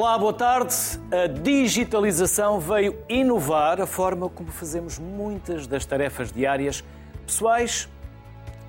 [0.00, 0.74] Olá, boa tarde.
[1.12, 6.82] A digitalização veio inovar a forma como fazemos muitas das tarefas diárias,
[7.26, 7.86] pessoais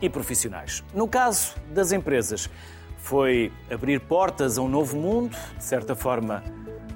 [0.02, 0.84] e profissionais.
[0.94, 2.50] No caso das empresas,
[2.98, 6.44] foi abrir portas a um novo mundo, de certa forma,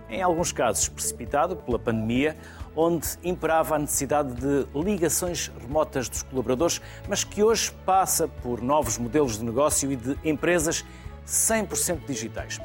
[0.10, 2.36] em alguns casos precipitado pela pandemia,
[2.76, 8.98] onde imperava a necessidade de ligações remotas dos colaboradores, mas que hoje passa por novos
[8.98, 10.84] modelos de negócio e de empresas
[11.26, 12.60] 100% digitais.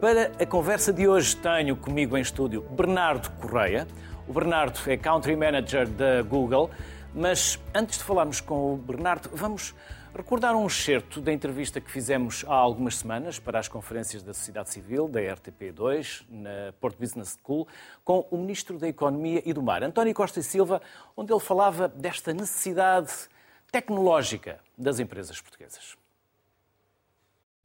[0.00, 3.86] Para a conversa de hoje tenho comigo em estúdio Bernardo Correia.
[4.26, 6.70] O Bernardo é Country Manager da Google,
[7.14, 9.74] mas antes de falarmos com o Bernardo, vamos
[10.16, 14.70] recordar um excerto da entrevista que fizemos há algumas semanas para as conferências da sociedade
[14.70, 17.68] civil, da RTP2, na Port Business School,
[18.02, 20.80] com o Ministro da Economia e do Mar, António Costa e Silva,
[21.14, 23.12] onde ele falava desta necessidade
[23.70, 25.99] tecnológica das empresas portuguesas.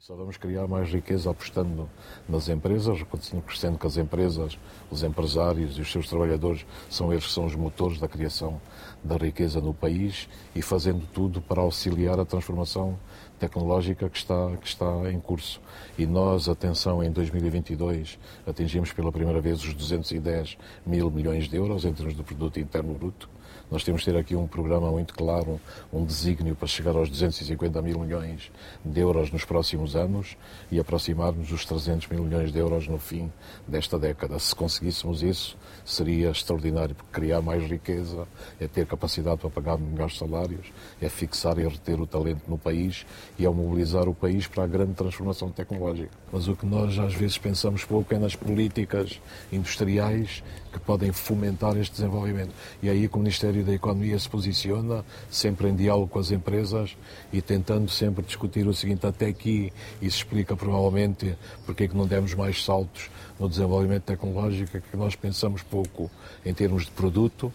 [0.06, 1.90] Só vamos criar mais riqueza apostando
[2.30, 4.56] nas empresas, continuando crescendo que as empresas,
[4.92, 8.62] os empresários e os seus trabalhadores são eles que são os motores da criação
[9.04, 13.00] da riqueza no país e fazendo tudo para auxiliar a transformação
[13.40, 15.60] tecnológica que está, que está em curso.
[15.98, 21.84] E nós, atenção, em 2022 atingimos pela primeira vez os 210 mil milhões de euros
[21.84, 23.28] em termos de produto interno bruto
[23.70, 25.60] nós temos de ter aqui um programa muito claro,
[25.92, 28.52] um desígnio para chegar aos 250 mil milhões
[28.84, 30.38] de euros nos próximos anos
[30.72, 33.32] e aproximarmos os 300 mil milhões de euros no fim
[33.68, 34.38] desta década.
[34.40, 38.28] Se conseguíssemos isso, seria extraordinário, porque criar mais riqueza
[38.60, 40.68] é ter capacidade para pagar melhores salários,
[41.00, 43.06] é fixar e reter o talento no país
[43.38, 46.10] e é mobilizar o país para a grande transformação tecnológica.
[46.32, 51.78] Mas o que nós às vezes pensamos pouco é nas políticas industriais que podem fomentar
[51.78, 52.52] este desenvolvimento.
[52.82, 56.98] E aí que o Ministério da Economia se posiciona, sempre em diálogo com as empresas
[57.32, 59.72] e tentando sempre discutir o seguinte, até aqui
[60.02, 63.10] isso explica provavelmente porque é que não demos mais saltos
[63.40, 66.10] no desenvolvimento tecnológico, é que nós pensamos pouco
[66.46, 67.52] em termos de produto,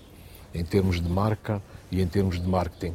[0.55, 2.95] em termos de marca e em termos de marketing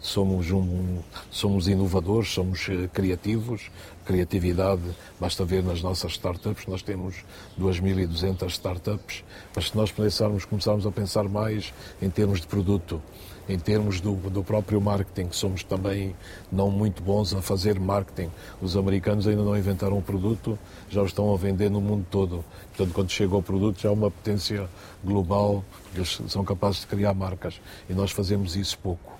[0.00, 0.98] somos, um,
[1.30, 3.70] somos inovadores, somos eh, criativos.
[4.04, 4.82] Criatividade,
[5.20, 7.16] basta ver nas nossas startups, nós temos
[7.60, 9.22] 2.200 startups,
[9.54, 13.02] mas se nós começarmos a pensar mais em termos de produto,
[13.48, 16.14] em termos do, do próprio marketing, somos também
[16.52, 18.30] não muito bons a fazer marketing.
[18.60, 20.58] Os americanos ainda não inventaram o produto,
[20.90, 22.44] já o estão a vender no mundo todo.
[22.68, 24.68] Portanto, quando chega o produto, já é uma potência
[25.02, 27.60] global, porque eles são capazes de criar marcas.
[27.88, 29.18] E nós fazemos isso pouco.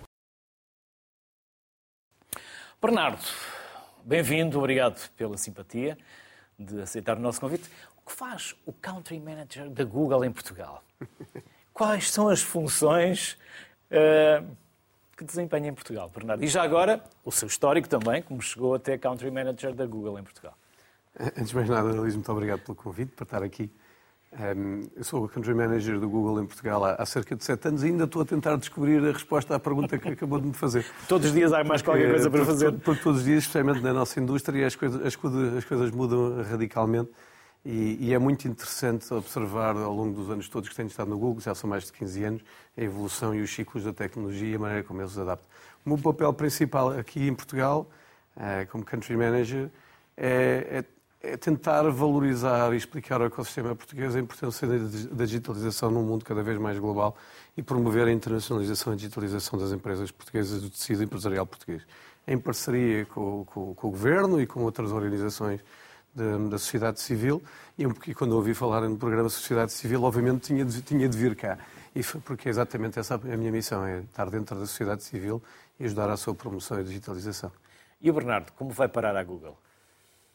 [2.81, 3.25] Bernardo,
[4.05, 5.99] bem-vindo, obrigado pela simpatia
[6.59, 7.69] de aceitar o nosso convite.
[7.97, 10.85] O que faz o Country Manager da Google em Portugal?
[11.73, 13.39] Quais são as funções
[15.17, 16.45] que desempenha em Portugal, Bernardo?
[16.45, 20.23] E já agora, o seu histórico também, como chegou até Country Manager da Google em
[20.23, 20.55] Portugal.
[21.19, 23.71] Antes de mais nada, Luís, muito obrigado pelo convite, para estar aqui.
[24.31, 27.83] Um, eu sou o Country Manager do Google em Portugal há, cerca de sete anos
[27.83, 30.85] e ainda estou a tentar descobrir a resposta à pergunta que acabou de me fazer.
[31.09, 32.67] Todos os dias há mais qualquer coisa para fazer.
[32.67, 35.17] Porque, porque todos os dias, especialmente na nossa indústria, as coisas, as,
[35.57, 37.11] as coisas mudam radicalmente
[37.65, 41.19] e, e, é muito interessante observar ao longo dos anos todos que tenho estado no
[41.19, 42.43] Google, já são mais de 15 anos,
[42.77, 45.49] a evolução e os ciclos da tecnologia e a maneira como eles se adaptam.
[45.85, 47.91] O meu papel principal aqui em Portugal,
[48.37, 49.71] eh, como Country Manager,
[50.17, 50.85] é, é
[51.21, 56.43] é tentar valorizar e explicar ao ecossistema português a importância da digitalização num mundo cada
[56.43, 57.17] vez mais global
[57.57, 61.83] e promover a internacionalização e digitalização das empresas portuguesas do tecido empresarial português,
[62.27, 65.61] em parceria com, com, com o Governo e com outras organizações
[66.15, 67.43] de, da sociedade civil.
[67.79, 71.37] E, e quando ouvi falar no programa Sociedade Civil, obviamente tinha de, tinha de vir
[71.37, 71.59] cá.
[71.95, 75.43] E foi porque é exatamente essa a minha missão, é estar dentro da sociedade civil
[75.79, 77.51] e ajudar à sua promoção e digitalização.
[78.01, 79.57] E o Bernardo, como vai parar a Google?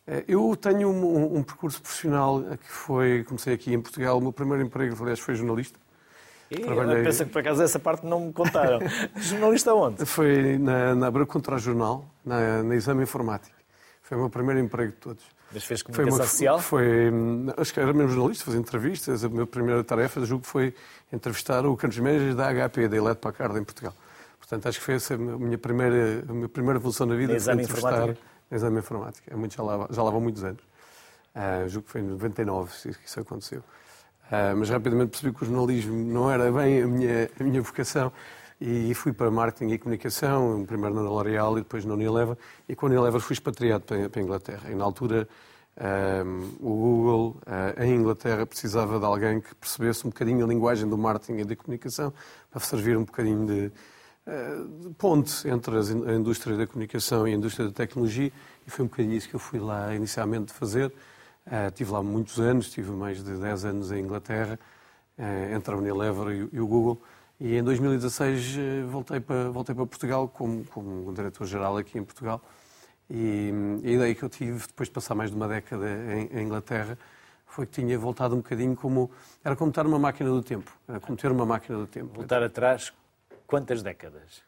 [0.05, 4.33] Eh, eu tenho um, um, percurso profissional que foi, comecei aqui em Portugal, o meu
[4.33, 5.79] primeiro emprego, aliás, foi jornalista.
[6.51, 7.03] E, Trabalhei...
[7.03, 8.79] Pensa que por acaso essa parte não me contaram.
[9.15, 10.05] jornalista onde?
[10.05, 13.55] Foi na, na Abra Contra Jornal, na, na Exame Informático.
[14.01, 15.23] Foi o meu primeiro emprego de todos.
[15.59, 16.59] Fez comunicação foi uma, social?
[16.59, 17.11] Foi,
[17.57, 19.23] acho que era mesmo jornalista, fazia entrevistas.
[19.23, 20.73] A minha primeira tarefa, julgo que foi
[21.11, 23.93] entrevistar o Country Manager da HP, da Elet Packard, em Portugal.
[24.39, 27.33] Portanto, acho que foi essa a minha primeira, a minha primeira evolução na vida.
[27.33, 28.33] Exame Informático?
[28.55, 29.33] exame informática.
[29.33, 30.61] É muito, já, lá, já lá vão muitos anos.
[31.35, 33.59] Uh, julgo que foi em 99 que isso aconteceu.
[33.59, 38.11] Uh, mas rapidamente percebi que o jornalismo não era bem a minha, a minha vocação
[38.59, 42.37] e fui para marketing e comunicação, primeiro na L'Oréal e depois na Unilever.
[42.67, 44.71] E com a Unilever fui expatriado para, a Inglaterra.
[44.71, 45.27] E na altura
[45.75, 46.23] um, ah,
[46.59, 50.97] o Google uh, em Inglaterra precisava de alguém que percebesse um bocadinho a linguagem do
[50.97, 52.13] marketing e da comunicação
[52.51, 53.71] para servir um bocadinho de,
[54.83, 58.31] de ponte entre a indústria da comunicação e a indústria da tecnologia
[58.65, 60.91] e foi um bocadinho isso que eu fui lá inicialmente fazer.
[61.45, 64.57] Uh, tive lá muitos anos, tive mais de 10 anos em Inglaterra,
[65.17, 67.01] uh, entre a Unilever e, e, o Google.
[67.39, 72.41] E em 2016 uh, voltei, para, voltei para Portugal como, como diretor-geral aqui em Portugal.
[73.09, 73.51] E,
[73.83, 76.97] a ideia que eu tive, depois de passar mais de uma década em, em, Inglaterra,
[77.45, 79.11] foi que tinha voltado um bocadinho como...
[79.43, 80.71] Era como ter uma máquina do tempo.
[80.87, 82.13] Era como ter uma máquina do tempo.
[82.15, 82.93] Voltar atrás,
[83.45, 84.41] quantas décadas?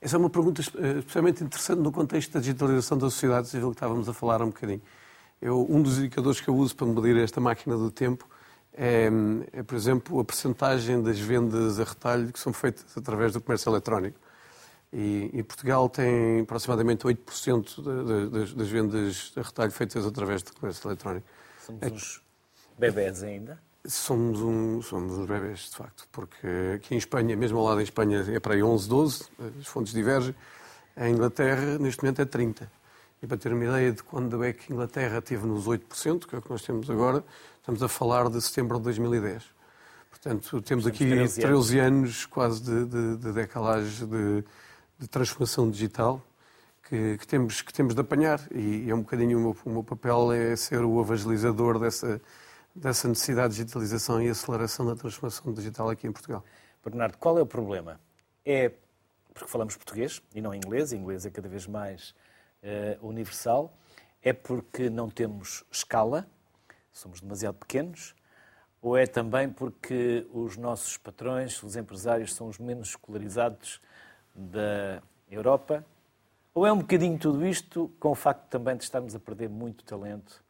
[0.00, 4.08] Essa é uma pergunta especialmente interessante no contexto da digitalização da sociedade civil que estávamos
[4.08, 4.82] a falar um bocadinho.
[5.40, 8.28] Eu, um dos indicadores que eu uso para medir esta máquina do tempo
[8.74, 9.08] é,
[9.52, 13.70] é, por exemplo, a percentagem das vendas a retalho que são feitas através do comércio
[13.70, 14.18] eletrónico.
[14.92, 20.52] E, e Portugal tem aproximadamente 8% de, de, das vendas a retalho feitas através do
[20.54, 21.26] comércio eletrónico.
[21.64, 22.22] Somos é, uns
[22.78, 23.58] bebés ainda?
[23.86, 26.46] Somos, um, somos uns bebés, de facto, porque
[26.76, 29.24] aqui em Espanha, mesmo ao lado em Espanha, é para aí 11, 12,
[29.60, 30.34] as fontes divergem.
[30.96, 32.68] Em Inglaterra, neste momento, é 30%.
[33.22, 36.34] E para ter uma ideia de quando é que a Inglaterra esteve nos 8%, que
[36.34, 37.24] é o que nós temos agora,
[37.60, 39.44] estamos a falar de setembro de 2010.
[40.10, 44.44] Portanto, temos aqui 13 anos, 13 anos quase de, de, de decalagem de,
[44.98, 46.20] de, transformação digital
[46.88, 48.40] que, que, temos, que temos de apanhar.
[48.52, 52.20] E, é um bocadinho o meu, o meu papel é ser o evangelizador dessa,
[52.74, 56.44] dessa necessidade de digitalização e aceleração da transformação digital aqui em Portugal.
[56.84, 58.00] Bernardo, qual é o problema?
[58.44, 58.72] É
[59.32, 62.14] porque falamos português e não inglês, inglês é cada vez mais
[62.62, 63.72] uh, universal,
[64.22, 66.26] é porque não temos escala,
[66.92, 68.14] somos demasiado pequenos,
[68.80, 73.80] ou é também porque os nossos patrões, os empresários, são os menos escolarizados
[74.34, 75.84] da Europa?
[76.54, 79.84] Ou é um bocadinho tudo isto, com o facto também de estarmos a perder muito
[79.84, 80.42] talento,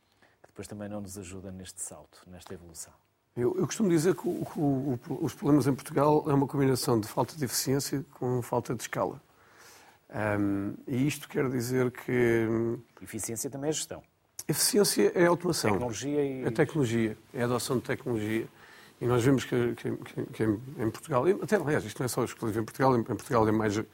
[0.43, 2.93] que depois também não nos ajuda neste salto, nesta evolução?
[3.37, 7.01] Eu, eu costumo dizer que, o, que o, os problemas em Portugal é uma combinação
[7.01, 9.21] de falta de eficiência com falta de escala.
[10.13, 12.47] Um, e isto quer dizer que.
[13.01, 14.03] Eficiência também é gestão.
[14.47, 15.73] Eficiência é automação.
[15.73, 16.45] Tecnologia e.
[16.45, 18.47] É tecnologia, é a adoção de tecnologia.
[19.01, 19.91] E nós vemos que, que,
[20.33, 23.51] que em Portugal, até aliás, isto não é só exclusivo em Portugal, em Portugal é
[23.51, 23.85] mais, é,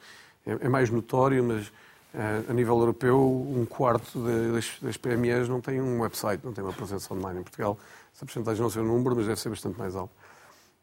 [0.45, 4.23] é mais notório, mas uh, a nível europeu, um quarto
[4.53, 7.39] das, das, PMEs não tem um website, não tem uma presença online.
[7.39, 7.79] Em Portugal,
[8.13, 10.13] essa porcentagem não sei o número, mas deve ser bastante mais alta.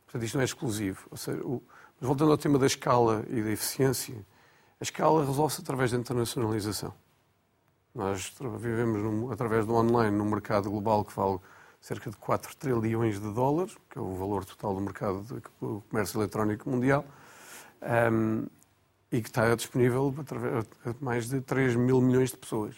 [0.07, 1.07] Portanto, isto não é exclusivo.
[1.17, 1.63] Seja, o,
[2.01, 4.17] mas voltando ao tema da escala e da eficiência,
[4.81, 6.93] a escala resolve-se através da internacionalização.
[7.95, 11.39] Nós vivemos num, através do online num mercado global que vale
[11.81, 15.23] cerca de 4 trilhões de dólares, que é o valor total do mercado
[15.61, 17.05] do comércio eletrónico mundial,
[18.13, 18.47] um,
[19.11, 20.15] e que está disponível
[20.85, 22.75] a mais de 3 mil milhões de pessoas.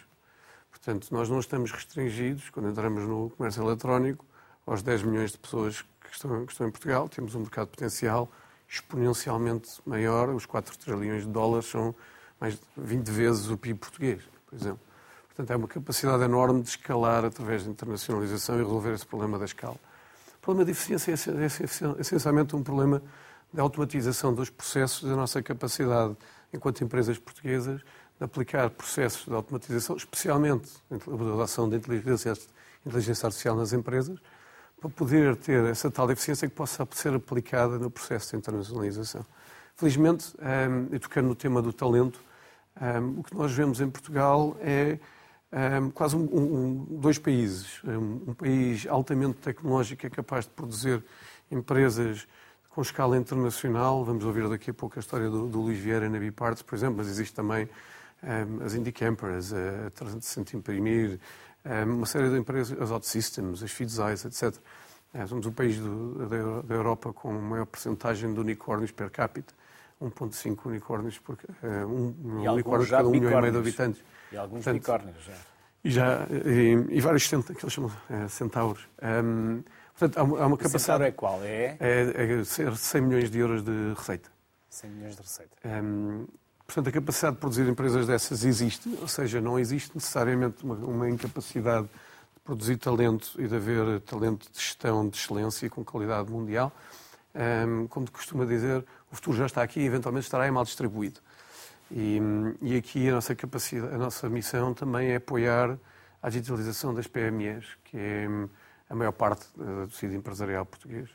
[0.69, 4.25] Portanto, nós não estamos restringidos, quando entramos no comércio eletrónico,
[4.65, 7.09] aos 10 milhões de pessoas que estão, que estão em Portugal.
[7.09, 8.31] Temos um mercado potencial
[8.69, 10.29] exponencialmente maior.
[10.29, 11.95] Os 4 trilhões de dólares são
[12.39, 14.79] mais de 20 vezes o PIB português, por exemplo.
[15.27, 19.45] Portanto, é uma capacidade enorme de escalar através da internacionalização e resolver esse problema da
[19.45, 19.77] escala.
[20.35, 23.01] O problema de eficiência é essencialmente um problema
[23.51, 26.15] de automatização dos processos, da nossa capacidade,
[26.53, 27.81] enquanto empresas portuguesas,
[28.17, 32.33] de aplicar processos de automatização, especialmente a adoção da inteligência,
[32.85, 34.19] inteligência artificial nas empresas,
[34.79, 39.25] para poder ter essa tal eficiência que possa ser aplicada no processo de internacionalização.
[39.75, 42.21] Felizmente, um, e tocando no tema do talento,
[42.81, 44.97] um, o que nós vemos em Portugal é
[45.93, 47.81] quase um, um, dois países.
[47.83, 51.03] Um, país altamente tecnológico é capaz de produzir
[51.51, 52.27] empresas
[52.69, 54.05] com escala internacional.
[54.05, 56.97] Vamos ouvir daqui a pouco a história do, do Luís Vieira na Biparts, por exemplo,
[56.97, 57.67] mas existe também
[58.65, 61.19] as Indie Campers, a 360 Imprimir,
[61.85, 64.55] uma série de empresas, as OutSystems, as Feedzais, etc.
[65.13, 69.53] É, somos o país do, da, Europa com a maior porcentagem de unicórnios per capita.
[70.01, 74.01] 1,5 unicórnios por uh, um, um unicórnio cada um milhão e meio de habitantes.
[74.31, 75.33] E alguns Portanto, unicórnios já.
[75.83, 78.87] E, já, e, e vários cent, que eles chamam é, centauros.
[79.01, 79.63] Um,
[79.97, 81.03] portanto, há, há uma capacidade.
[81.03, 81.43] é qual?
[81.43, 81.77] É?
[81.79, 84.29] É, é 100 milhões de euros de receita.
[84.69, 85.57] 100 milhões de receita.
[85.65, 86.27] Um,
[86.69, 91.09] portanto, a capacidade de produzir empresas dessas existe, ou seja, não existe necessariamente uma, uma
[91.09, 96.71] incapacidade de produzir talento e de haver talento de gestão de excelência com qualidade mundial.
[97.33, 101.19] Um, como costuma dizer, o futuro já está aqui e eventualmente estará mal distribuído.
[101.89, 102.19] E,
[102.61, 105.75] e, aqui a nossa capacidade, a nossa missão também é apoiar
[106.21, 108.27] a digitalização das PMEs, que é
[108.87, 111.09] a maior parte do tecido empresarial português.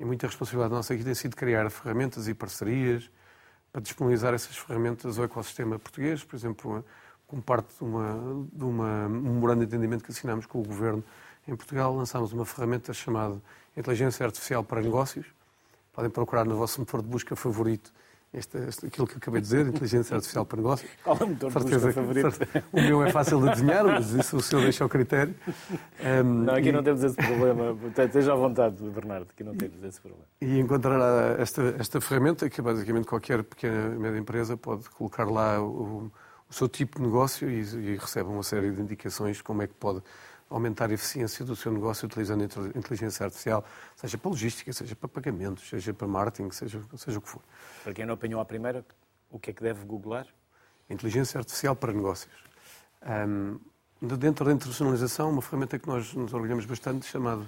[0.00, 3.10] E muita responsabilidade nossa aqui tem sido criar ferramentas e parcerias
[3.72, 6.84] para disponibilizar essas ferramentas ao ecossistema português, por exemplo,
[7.26, 11.04] como parte de uma, de uma memoranda de entendimento que assinamos com o Governo
[11.46, 13.40] em Portugal, lançámos uma ferramenta chamada
[13.76, 15.26] Inteligência Artificial para Negócios.
[15.92, 17.92] Podem procurar no vosso motor de busca favorito
[18.32, 20.90] este, este, aquilo que acabei de dizer, inteligência artificial para negócios.
[21.02, 22.38] Qual é o motor busca favorito?
[22.72, 25.34] O meu é fácil de desenhar, mas isso o senhor deixa ao critério.
[26.00, 26.72] Um, não, aqui e...
[26.72, 27.76] não temos esse problema.
[27.96, 30.24] Esteja à vontade, Bernardo, aqui não temos esse problema.
[30.40, 35.60] E encontrar esta, esta ferramenta, que basicamente qualquer pequena e média empresa pode colocar lá
[35.62, 36.12] o,
[36.48, 39.66] o seu tipo de negócio e, e recebe uma série de indicações de como é
[39.66, 40.02] que pode
[40.50, 43.64] aumentar a eficiência do seu negócio utilizando a inteligência artificial,
[43.96, 47.42] seja para logística, seja para pagamentos, seja para marketing, seja, seja o que for.
[47.84, 48.84] Para quem não apanhou a primeira,
[49.30, 50.26] o que é que deve googlar?
[50.88, 52.32] Inteligência artificial para negócios.
[53.02, 53.60] Um,
[54.16, 57.46] dentro da internacionalização, uma ferramenta que nós nos orgulhamos bastante, chamada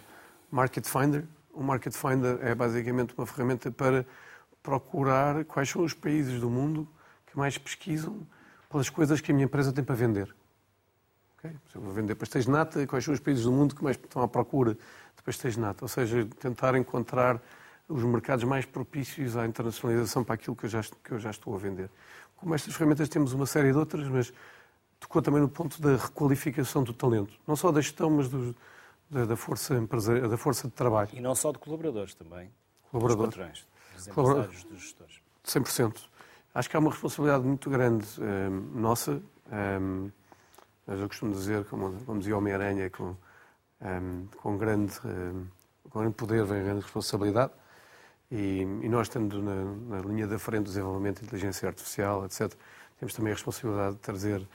[0.50, 1.24] Market Finder.
[1.52, 4.04] O Market Finder é basicamente uma ferramenta para
[4.62, 6.86] procurar quais são os países do mundo
[7.26, 8.26] que mais pesquisam
[8.68, 10.34] pelas coisas que a minha empresa tem para vender.
[11.40, 11.56] Okay?
[11.70, 13.96] Se eu vou vender pastéis de nata, quais são os países do mundo que mais
[13.96, 15.84] estão à procura de pastéis de nata?
[15.84, 17.40] Ou seja, tentar encontrar
[17.88, 21.54] os mercados mais propícios à internacionalização para aquilo que eu já, que eu já estou
[21.54, 21.90] a vender.
[22.36, 24.32] Como estas ferramentas temos uma série de outras, mas
[25.00, 27.32] tocou também no ponto da requalificação do talento.
[27.46, 28.54] Não só da gestão, mas do,
[29.08, 31.10] da, da, força empresarial, da força de trabalho.
[31.12, 32.50] E não só de colaboradores também.
[32.90, 33.34] Colaboradores.
[33.34, 35.20] Dos patrões, dos empresários, dos gestores.
[35.44, 36.00] 100%.
[36.54, 39.22] Acho que há uma responsabilidade muito grande um, nossa.
[39.80, 40.10] Um,
[40.86, 43.16] mas eu costumo dizer, como, como dizia Homem-Aranha, com,
[43.80, 45.46] um, com, grande, um,
[45.88, 47.52] com grande poder vem grande responsabilidade.
[48.30, 52.52] E, e nós, estando na, na, linha da frente do desenvolvimento de inteligência artificial, etc.,
[52.98, 54.46] temos também a responsabilidade de trazer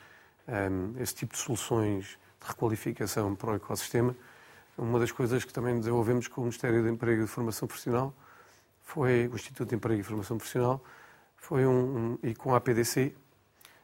[0.48, 4.16] um, esse tipo de soluções de requalificação para o ecossistema.
[4.78, 8.14] Uma das coisas que também desenvolvemos com o Ministério de Emprego e Formação Profissional
[8.84, 10.82] foi o Instituto de Emprego e Formação Profissional
[11.46, 13.16] foi um, um, e com a APDC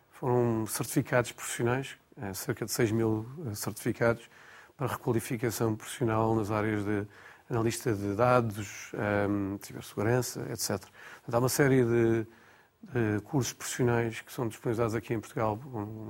[0.10, 1.95] foram certificados profissionais
[2.34, 4.30] cerca de 6 mil eh, certificados
[4.77, 7.08] para requalificação profissional nas áreas de
[7.50, 10.82] analista de dados, um, ehm, cibersegurança, etc.
[11.32, 12.27] Há uma série de,
[12.84, 15.60] de, cursos profissionais que são disponibilizados aqui em Portugal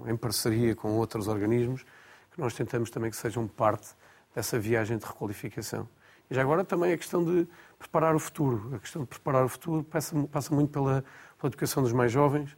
[0.07, 1.83] em parceria com outros organismos,
[2.31, 3.89] que nós tentamos também que sejam parte
[4.35, 5.89] dessa viagem de requalificação.
[6.29, 8.75] E já agora também a questão de preparar o futuro.
[8.75, 11.03] A questão de preparar o futuro passa, passa muito pela,
[11.37, 12.55] pela educação dos mais jovens,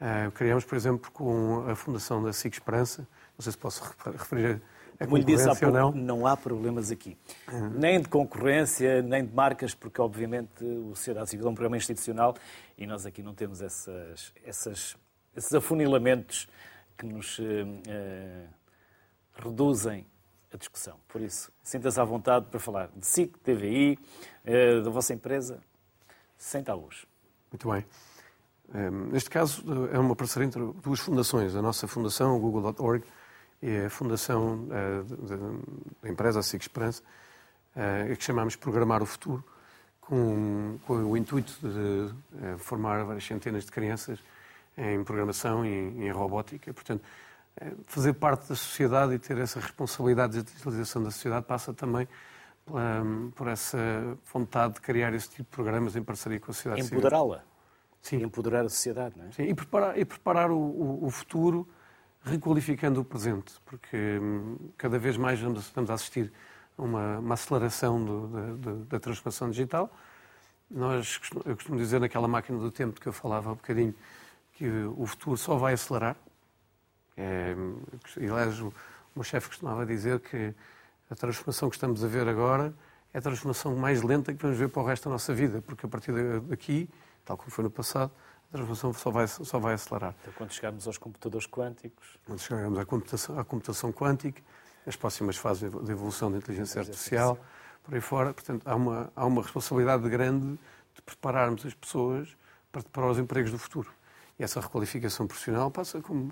[0.00, 4.60] Uh, criamos, por exemplo, com a fundação da SIC Esperança, não sei se posso referir
[5.00, 5.92] a Como lhe disse há pouco, não.
[5.92, 7.16] não há problemas aqui.
[7.52, 7.70] Uhum.
[7.70, 12.34] Nem de concorrência, nem de marcas, porque obviamente o Sociedade Civil é um programa institucional
[12.76, 14.96] e nós aqui não temos essas, essas,
[15.34, 16.48] esses afunilamentos
[16.96, 18.48] que nos uh, uh,
[19.34, 20.06] reduzem
[20.52, 20.98] a discussão.
[21.08, 23.98] Por isso, sinta-se à vontade para falar de SIC, TVI,
[24.82, 25.60] da vossa empresa,
[26.38, 27.04] sem tabus.
[27.50, 27.84] Muito bem.
[29.12, 31.54] Neste caso, é uma parceria entre duas fundações.
[31.54, 33.04] A nossa fundação, o Google.org,
[33.62, 35.02] e a fundação eh,
[36.02, 37.02] da empresa, a SIG Esperança,
[37.74, 39.42] eh, que chamamos Programar o Futuro,
[40.00, 44.18] com, com o intuito de eh, formar várias centenas de crianças
[44.76, 46.72] em programação e em, robótica.
[46.72, 47.02] Portanto,
[47.86, 52.06] fazer parte da sociedade e ter essa responsabilidade de digitalização da sociedade passa também
[53.34, 53.78] por essa
[54.30, 56.98] vontade de criar esse tipo de programas em parceria com a sociedade civil.
[56.98, 57.42] Empoderá-la.
[58.08, 58.22] Sim.
[58.22, 59.32] empoderar a sociedade, não é?
[59.32, 61.68] Sim, e preparar, e preparar o, o, o futuro
[62.22, 66.32] requalificando o presente, porque hum, cada vez mais estamos a assistir
[66.76, 69.90] a uma, uma aceleração do, da, da, transformação digital.
[70.68, 73.94] Nós, eu costumo dizer naquela máquina do tempo que eu falava há um bocadinho,
[74.54, 76.16] que o futuro só vai acelerar.
[77.16, 77.54] É,
[78.16, 78.72] aliás, o
[79.14, 80.52] meu chefe costumava dizer que
[81.08, 82.74] a transformação que estamos a ver agora
[83.14, 85.86] é a transformação mais lenta que vamos ver para o resto da nossa vida, porque
[85.86, 86.88] a partir daqui
[87.26, 88.10] tal como foi no passado,
[88.48, 90.14] a transformação só vai, só vai acelerar.
[90.22, 92.16] Então, quando chegarmos aos computadores quânticos...
[92.24, 94.40] Quando chegarmos à computação, à computação quântica,
[94.86, 97.38] as próximas fases de evolução da inteligência artificial,
[97.82, 100.58] por aí fora, portanto, há uma, há uma responsabilidade grande
[100.94, 102.36] de prepararmos as pessoas
[102.72, 103.90] para, para os empregos do futuro.
[104.38, 106.30] E essa requalificação profissional passa com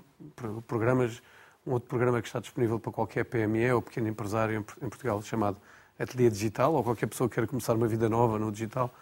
[0.67, 1.21] programas,
[1.65, 5.59] um outro programa que está disponível para qualquer PME ou pequeno empresário em Portugal, chamado
[5.99, 8.93] Ateliê Digital, ou qualquer pessoa que queira começar uma vida nova no digital.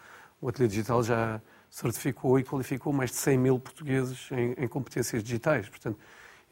[0.42, 1.42] O Ateliê Digital já,
[1.74, 5.68] certificou e qualificou mais de 100 mil portugueses em, em competências digitais.
[5.68, 5.98] Portanto,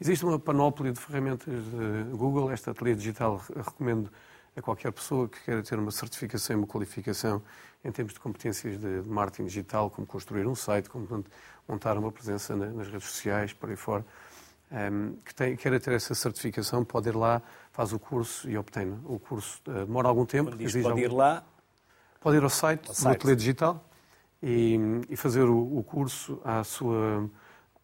[0.00, 2.50] existe uma panóplia de ferramentas de Google.
[2.50, 4.10] Esta ateliê digital recomendo
[4.56, 7.40] a qualquer pessoa que queira ter uma certificação e uma qualificação
[7.84, 11.24] em termos de competências de marketing digital, como construir um site, como
[11.68, 14.04] montar uma presença nas redes sociais, por aí fora.
[14.72, 18.98] Um, que tem, queira ter essa certificação, pode ir lá, faz o curso e obtém.
[19.04, 20.56] O curso uh, demora algum tempo.
[20.56, 20.98] Diz, pode algum...
[20.98, 21.44] ir lá?
[22.20, 23.16] Pode ir ao site, ao do site.
[23.16, 23.91] Ateliê Digital
[24.42, 27.28] e, e fazer o, o, curso à sua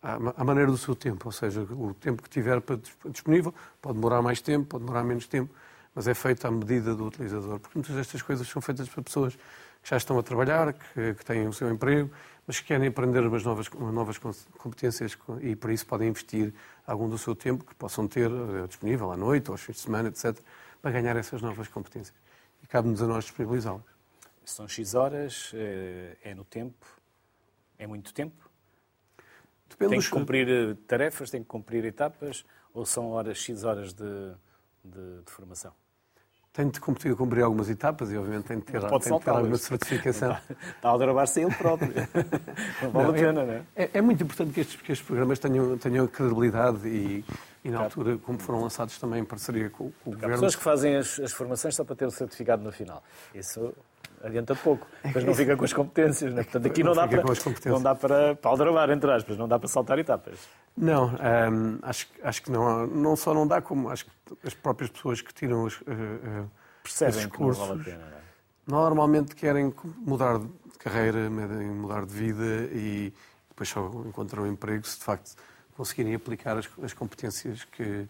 [0.02, 2.62] à, maneira do seu tempo, ou seja, o tempo que tiver
[3.10, 5.54] disponível, pode demorar mais tempo, pode demorar menos tempo,
[5.94, 9.34] mas é feito à medida do utilizador, porque muitas destas coisas são feitas para pessoas
[9.34, 12.10] que já estão a trabalhar, que, que têm o seu emprego,
[12.46, 16.54] mas que querem aprender umas novas, novas competências e para isso podem investir
[16.86, 20.08] algum do seu tempo que possam ter eh, disponível à noite, aos fins de semana,
[20.08, 20.34] etc.,
[20.80, 22.16] para ganhar essas novas competências.
[22.62, 23.97] E cabe-nos a nós disponibilizá-las.
[24.48, 26.86] São X horas, eh, é no tempo,
[27.78, 28.50] é muito tempo?
[29.68, 33.92] Depende tem que cumprir eh, tarefas, tem que cumprir etapas ou são horas, X horas
[33.92, 34.32] de,
[34.82, 35.72] de, de formação?
[36.50, 39.58] Tem de cumprir, cumprir algumas etapas e, obviamente, tem de ter, tem de ter alguma
[39.58, 40.32] certificação.
[40.50, 41.92] Está, a aldrabar-se ele próprio.
[42.82, 43.62] Não vale não, a pena, não é?
[43.76, 43.90] é?
[43.92, 47.24] É muito importante que estes, que estes programas tenham, tenham credibilidade e,
[47.62, 50.26] e, na altura, como foram lançados também em parceria com, com o Governo.
[50.26, 53.04] Há pessoas que fazem as, as formações só para ter o certificado no final.
[53.34, 53.74] Isso
[54.22, 54.86] adianta pouco.
[55.04, 56.32] Depois não fica com as competências.
[56.32, 56.42] Né?
[56.42, 59.68] Portanto, aqui não, não dá, para, não dá para, aldrabar, entre aspas, não dá para
[59.68, 60.38] saltar etapas.
[60.76, 64.10] Não, hum, acho, acho que não, não só não dá, como acho que
[64.44, 66.50] as próprias pessoas que tiram os, uh,
[66.82, 68.04] Percebem os cursos, que não vale a pena.
[68.04, 68.18] É?
[68.66, 73.12] Normalmente querem mudar de carreira, mudar de vida e
[73.48, 75.34] depois só encontram emprego se de facto
[75.76, 78.06] conseguirem aplicar as, as competências que,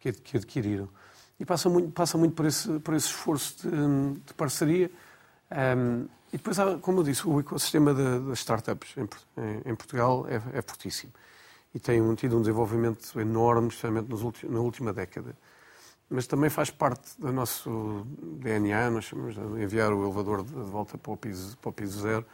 [0.00, 0.88] que, que adquiriram.
[1.38, 4.90] E passa muito, passa muito por, esse, por esse esforço de, de parceria
[5.50, 8.94] um, e depois, como eu disse, o ecossistema das startups
[9.64, 11.12] em, Portugal é, é, fortíssimo
[11.74, 15.36] e tem tido um desenvolvimento enorme, especialmente nos na última década.
[16.08, 18.06] Mas também faz parte do nosso
[18.40, 22.00] DNA, nós chamamos de enviar o elevador de volta para o piso, para o piso
[22.00, 22.24] zero,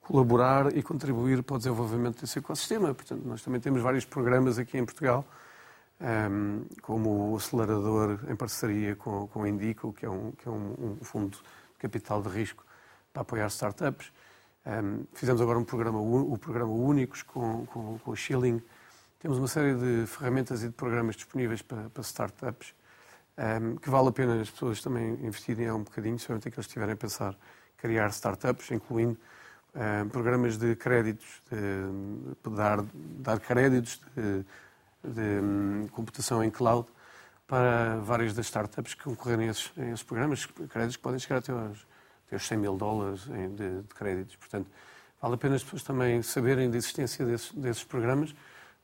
[0.00, 2.94] colaborar e contribuir para o desenvolvimento desse ecossistema.
[2.94, 5.24] Portanto, nós também temos vários programas aqui em Portugal,
[6.00, 10.50] um, como o acelerador em parceria com, com a Indico, que é um, que é
[10.50, 11.38] um, um fundo
[11.78, 12.64] capital de risco
[13.12, 14.12] para apoiar startups.
[14.66, 18.62] Um, fizemos agora um programa, o programa Únicos com, com, com o Shilling.
[19.18, 22.74] Temos uma série de ferramentas e de programas disponíveis para, para startups
[23.38, 26.94] um, que vale a pena as pessoas também investirem um bocadinho, especialmente aqueles que estiverem
[26.94, 27.36] a pensar
[27.76, 29.16] criar startups, incluindo
[29.74, 34.44] um, programas de créditos, de, de dar, dar créditos de,
[35.04, 36.88] de um, computação em cloud
[37.48, 41.38] para várias das startups que concorrerem a esses, a esses programas, créditos que podem chegar
[41.38, 41.86] até aos,
[42.26, 44.36] até aos 100 mil dólares de, de, créditos.
[44.36, 44.70] Portanto,
[45.20, 48.34] vale a pena as pessoas também saberem da existência desses, desses programas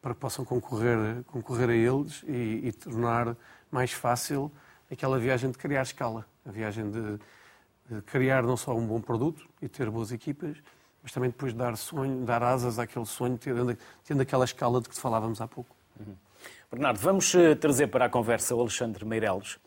[0.00, 3.36] para que possam concorrer, concorrer a eles e, e, tornar
[3.70, 4.50] mais fácil
[4.90, 7.18] aquela viagem de criar escala, a viagem de,
[7.90, 10.56] de, criar não só um bom produto e ter boas equipas,
[11.02, 14.96] mas também depois dar sonho, dar asas àquele sonho, tendo, tendo aquela escala de que
[14.98, 15.74] falávamos há pouco.
[16.00, 16.16] Uhum.
[16.74, 19.58] Bernardo, vamos eh, trazer para a conversa o Alexandre Meireles.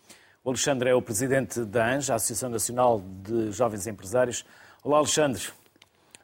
[0.43, 4.45] O Alexandre é o presidente da ANJ, a Associação Nacional de Jovens Empresários.
[4.83, 5.41] Olá, Alexandre.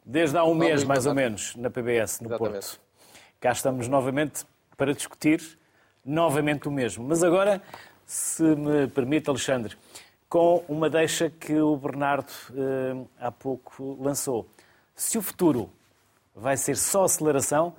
[0.03, 2.65] Desde há um Olá, mês, mais ou menos, na PBS, no Exatamente.
[2.65, 2.81] Porto.
[3.39, 5.57] Cá estamos novamente para discutir
[6.03, 7.05] novamente o mesmo.
[7.07, 7.61] Mas agora,
[8.05, 9.77] se me permite, Alexandre,
[10.27, 14.45] com uma deixa que o Bernardo eh, há pouco lançou.
[14.93, 15.69] Se o futuro
[16.35, 17.73] vai ser só aceleração,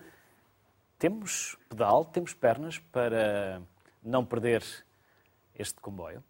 [1.04, 3.60] temos pedal, temos pernas para
[4.02, 4.64] não perder
[5.54, 6.24] este comboio?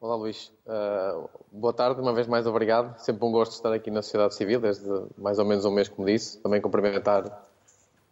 [0.00, 0.50] Olá, Luís.
[0.66, 2.98] Uh, boa tarde, uma vez mais obrigado.
[2.98, 4.84] Sempre um gosto estar aqui na sociedade civil, desde
[5.16, 6.40] mais ou menos um mês, como disse.
[6.40, 7.46] Também cumprimentar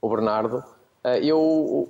[0.00, 0.58] o Bernardo.
[1.04, 1.80] Uh, eu, o,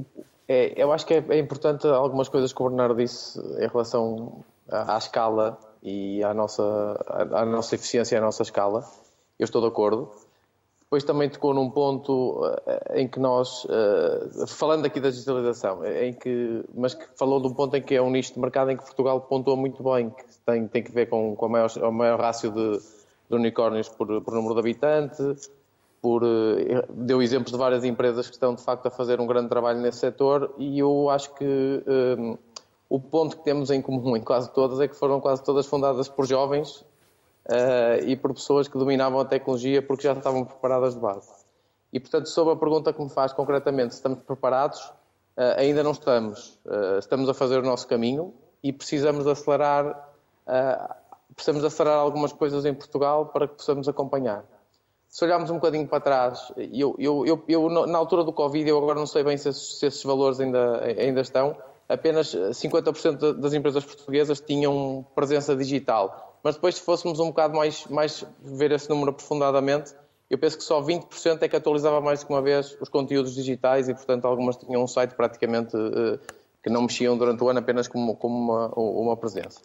[0.00, 0.04] o,
[0.48, 4.44] é, eu acho que é, é, importante algumas coisas que o Bernardo disse em relação
[4.68, 8.84] à, à escala e à nossa, à, à nossa eficiência e à nossa escala.
[9.38, 10.10] Eu estou de acordo.
[10.92, 16.12] Depois também tocou num ponto eh, em que nós, eh, falando aqui da digitalização, em
[16.12, 18.76] que, mas que falou de um ponto em que é um nicho de mercado em
[18.76, 21.90] que Portugal pontua muito bem, que tem, tem que ver com, com a maior, o
[21.90, 22.78] maior rácio de,
[23.30, 25.50] de unicórnios por, por, número de habitantes,
[26.02, 29.48] por, eh, deu exemplos de várias empresas que estão de facto a fazer um grande
[29.48, 31.82] trabalho nesse setor e eu acho que
[32.18, 32.36] um,
[32.90, 36.06] o ponto que temos em comum em quase todas é que foram quase todas fundadas
[36.06, 36.84] por jovens
[37.46, 41.28] uh, e por pessoas que dominavam a tecnologia porque já estavam preparadas de base.
[41.92, 44.80] E, portanto, sobre a pergunta que me faz concretamente, se estamos preparados,
[45.36, 46.58] uh, ainda não estamos.
[46.64, 50.08] Uh, estamos a fazer o nosso caminho e precisamos acelerar,
[51.34, 54.44] precisamos acelerar algumas coisas em Portugal para que possamos acompanhar.
[55.08, 58.78] Se olharmos um bocadinho para trás, eu, eu, eu, eu na altura do Covid, eu
[58.78, 61.56] agora não sei bem se esses, se esses valores ainda, ainda estão,
[61.88, 67.86] apenas 50% das empresas portuguesas tinham presença digital mas depois, se fôssemos um bocado mais,
[67.86, 69.94] mais ver esse número aprofundadamente,
[70.28, 73.88] eu penso que só 20% é que atualizava mais que uma vez os conteúdos digitais
[73.88, 76.18] e, portanto, algumas tinham um site praticamente uh,
[76.62, 79.60] que não mexiam durante o ano apenas como, como uma, uma presença.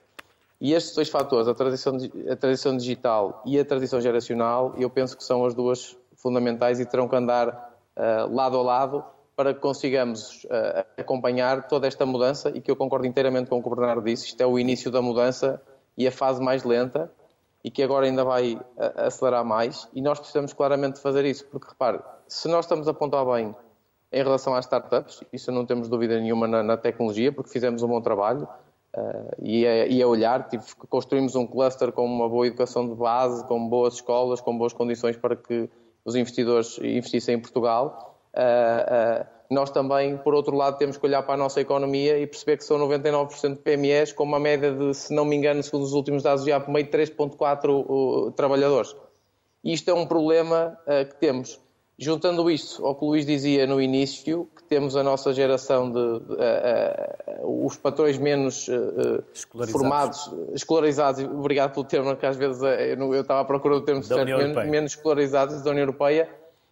[0.60, 5.24] E estes dois fatores, a tradição, a digital e a tradição geracional, eu penso que
[5.24, 7.48] são as duas fundamentais e terão que andar
[7.96, 9.04] uh, lado a lado
[9.36, 13.62] para que consigamos uh, acompanhar toda esta mudança e que eu concordo inteiramente com o
[13.62, 15.62] que o Bernardo disse, isto é o início da mudança
[15.98, 17.12] e a fase mais lenta.
[17.64, 18.58] e que agora ainda vai
[18.96, 23.26] acelerar mais, e nós precisamos claramente fazer isso, porque repare, se nós estamos a apontar
[23.26, 23.54] bem
[24.12, 27.88] em relação às startups, isso não temos dúvida nenhuma na, na tecnologia, porque fizemos um
[27.88, 28.48] bom trabalho,
[28.98, 32.96] Uh, e, a, e, a, olhar, tive, construímos um cluster com uma boa educação de
[32.96, 35.70] base, com boas escolas, com boas condições para que
[36.04, 38.18] os investidores investissem em Portugal.
[38.34, 42.28] Uh, uh, nós também, por outro lado, temos que olhar para a nossa economia e
[42.28, 45.84] perceber que são 99% de PMEs, com uma média de, se não me engano, segundo
[45.84, 48.96] os últimos dados já por meio 3,4 trabalhadores.
[49.64, 50.78] E isto é um problema
[51.10, 51.60] que temos.
[52.00, 56.20] Juntando isto ao que o Luís dizia no início, que temos a nossa geração de,
[56.20, 59.72] de, de, de os patrões menos uh, escolarizados.
[59.72, 64.04] formados, escolarizados, obrigado pelo termo, que às vezes eu, eu estava à procura do termo
[64.04, 66.30] certo, menos, menos escolarizados da União Europeia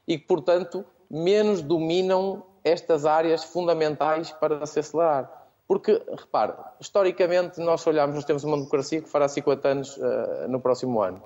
[0.08, 5.32] e que, portanto, menos dominam estas áreas fundamentais para se acelerar.
[5.67, 10.60] Porque, repare, historicamente nós olhamos, nós temos uma democracia que fará 50 anos uh, no
[10.60, 11.21] próximo ano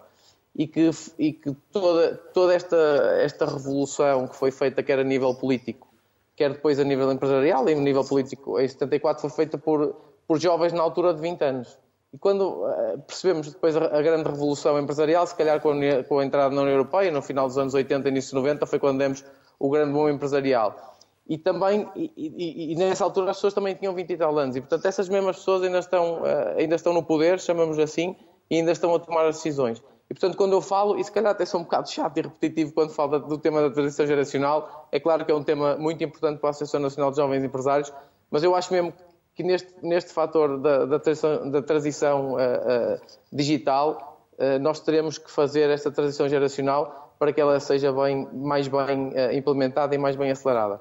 [0.55, 2.77] e que, e que toda, toda esta,
[3.21, 5.87] esta revolução que foi feita, quer a nível político,
[6.35, 9.95] quer depois a nível empresarial e a nível político, em 74 foi feita por,
[10.27, 11.77] por jovens na altura de 20 anos.
[12.13, 16.19] E quando uh, percebemos depois a, a, grande revolução empresarial, se calhar com a, com
[16.19, 18.97] a, entrada na União Europeia, no final dos anos 80, início de 90, foi quando
[18.97, 19.23] demos
[19.59, 20.97] o grande boom empresarial.
[21.29, 24.55] E também, e, e, e, nessa altura as pessoas também tinham 20 e tal anos.
[24.55, 28.15] E portanto essas mesmas pessoas ainda estão, uh, ainda estão no poder, chamamos assim,
[28.49, 29.79] e ainda estão a tomar as decisões.
[30.09, 32.73] E, portanto, quando eu falo, e se calhar até sou um bocado chato e repetitivo
[32.73, 36.39] quando falo do tema da transição geracional, é claro que é um tema muito importante
[36.39, 37.93] para a Associação Nacional de Jovens Empresários,
[38.31, 38.91] mas eu acho mesmo
[39.35, 42.99] que neste, neste fator da, da transição, da transição uh, uh,
[43.31, 48.67] digital, uh, nós teremos que fazer esta transição geracional para que ela seja bem, mais
[48.67, 50.79] bem implementada e mais bem acelerada.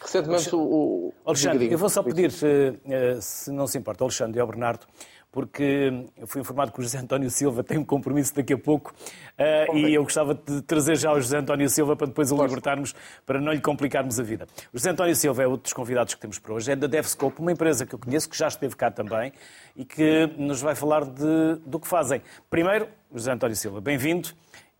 [0.00, 1.14] Recentemente, o, o...
[1.24, 4.86] Alexandre, eu vou só pedir, se não se importa, Alexandre e ao Bernardo,
[5.30, 8.94] porque eu fui informado que o José António Silva tem um compromisso daqui a pouco
[9.38, 12.94] uh, e eu gostava de trazer já o José António Silva para depois o libertarmos,
[13.26, 14.46] para não lhe complicarmos a vida.
[14.72, 17.40] O José António Silva é outro dos convidados que temos para hoje, é da DevScope,
[17.40, 19.32] uma empresa que eu conheço, que já esteve cá também
[19.76, 22.22] e que nos vai falar de, do que fazem.
[22.48, 24.30] Primeiro, José António Silva, bem-vindo.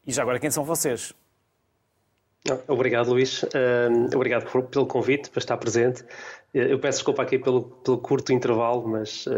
[0.07, 1.15] E já agora, quem são vocês?
[2.67, 3.43] Obrigado, Luís.
[3.43, 6.05] Uh, obrigado por, pelo convite para estar presente.
[6.55, 9.31] Eu peço desculpa aqui pelo, pelo curto intervalo, mas uh,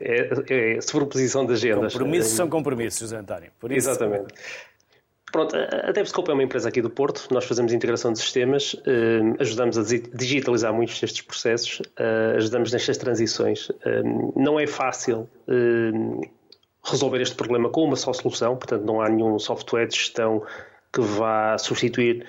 [0.00, 1.92] é, é, é sobreposição de agendas.
[1.92, 3.50] Compromissos são compromissos, José António.
[3.64, 3.90] Isso...
[3.90, 4.34] Exatamente.
[5.30, 8.76] Pronto, a DevScope é uma empresa aqui do Porto, nós fazemos integração de sistemas,
[9.40, 11.82] ajudamos a digitalizar muitos destes processos,
[12.36, 13.68] ajudamos nestas transições.
[14.36, 15.28] não é fácil
[16.84, 20.40] resolver este problema com uma só solução, portanto não há nenhum software de gestão
[20.94, 22.24] que vá substituir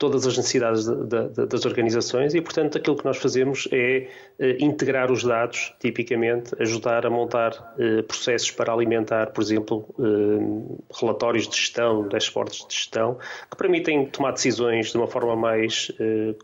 [0.00, 4.56] todas as necessidades de, de, das organizações e, portanto, aquilo que nós fazemos é eh,
[4.58, 11.46] integrar os dados, tipicamente, ajudar a montar eh, processos para alimentar, por exemplo, eh, relatórios
[11.46, 13.18] de gestão, dashboards de gestão,
[13.50, 15.92] que permitem tomar decisões de uma forma mais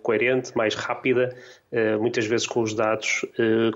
[0.02, 1.34] coerente, mais rápida,
[1.98, 3.24] muitas vezes com os dados,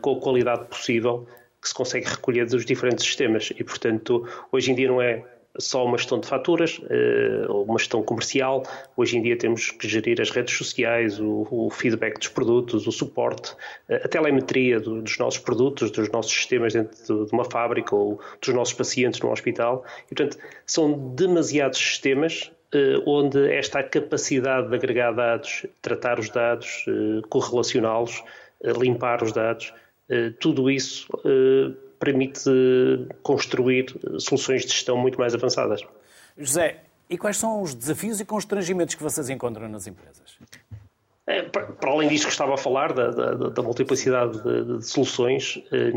[0.03, 1.27] com a qualidade possível
[1.61, 3.51] que se consegue recolher dos diferentes sistemas.
[3.57, 5.25] E, portanto, hoje em dia não é
[5.59, 8.63] só uma gestão de faturas, eh, ou uma gestão comercial.
[8.97, 13.55] Hoje em dia temos que gerir as redes sociais, o, feedback dos produtos, o suporte,
[13.89, 18.55] eh, a telemetria dos nossos produtos, dos nossos sistemas dentro de uma fábrica ou dos
[18.55, 19.85] nossos pacientes no hospital.
[20.11, 26.85] E, portanto, são demasiados sistemas eh, onde esta capacidade de agregar dados, tratar os dados,
[27.29, 28.23] correlacioná-los,
[28.79, 29.73] limpar os dados,
[30.39, 31.09] tudo isso
[32.01, 32.51] permite
[33.23, 35.83] construir soluções de gestão muito mais avançadas.
[36.37, 40.39] José, e quais são os desafios e constrangimentos que vocês encontram nas empresas?
[41.27, 45.63] É, para além disto que estava a falar, da, da, da multiplicidade de, de, soluções,
[45.71, 45.93] eh,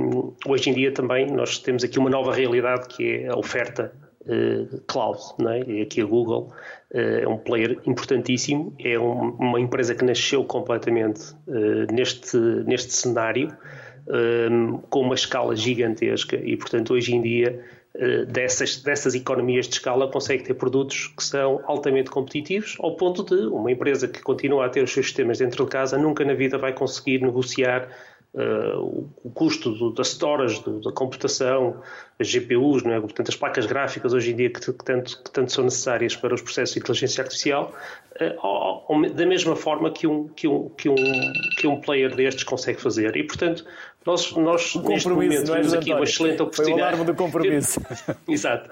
[0.45, 3.91] hoje em dia também nós temos aqui uma nova realidade que é a oferta
[4.27, 5.19] eh, cloud.
[5.49, 5.71] É?
[5.71, 6.53] E aqui a Google
[6.93, 11.33] eh, é um player importantíssimo, é um, uma empresa que nasceu completamente
[11.91, 13.55] neste, neste cenário
[14.07, 17.63] um, com uma escala gigantesca e, portanto, hoje em dia,
[17.95, 23.23] uh, dessas, dessas economias de escala, consegue ter produtos que são altamente competitivos, ao ponto
[23.23, 26.33] de uma empresa que continua a ter os seus sistemas dentro de casa nunca na
[26.33, 27.89] vida vai conseguir negociar
[28.33, 31.79] Uh, o custo do, da storage, do, da computação,
[32.19, 32.99] as GPUs, não é?
[32.99, 36.33] portanto as placas gráficas hoje em dia que, que, tanto, que tanto, são necessárias para
[36.33, 37.71] os processos de inteligência artificial,
[38.19, 40.95] uh, da mesma forma que um, que, um, que, um,
[41.59, 43.15] que um player destes consegue fazer.
[43.15, 43.63] E portanto
[44.05, 46.55] nós, nós neste momento, é, temos aqui uma excelente oportunidade.
[46.55, 47.79] Foi o alarme do compromisso.
[48.27, 48.69] Exato.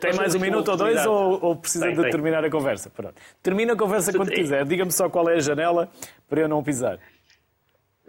[0.00, 2.10] Tem mais um minuto ou dois ou, ou precisa tem, de tem.
[2.10, 2.90] terminar a conversa?
[2.90, 3.14] Pronto.
[3.42, 4.64] Termina a conversa quando quiser.
[4.66, 5.88] Diga-me só qual é a janela
[6.28, 6.98] para eu não pisar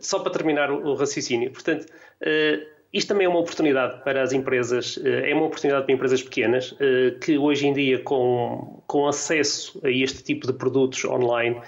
[0.02, 5.00] só para terminar o, raciocínio, portanto, uh, isto também é uma oportunidade para as empresas,
[5.06, 6.76] é uma oportunidade para empresas pequenas
[7.22, 11.62] que hoje em dia, com, com acesso a este tipo de produtos online,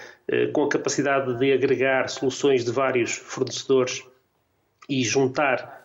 [0.52, 4.04] com a capacidade de agregar soluções de vários fornecedores
[4.86, 5.83] e juntar eh, eh,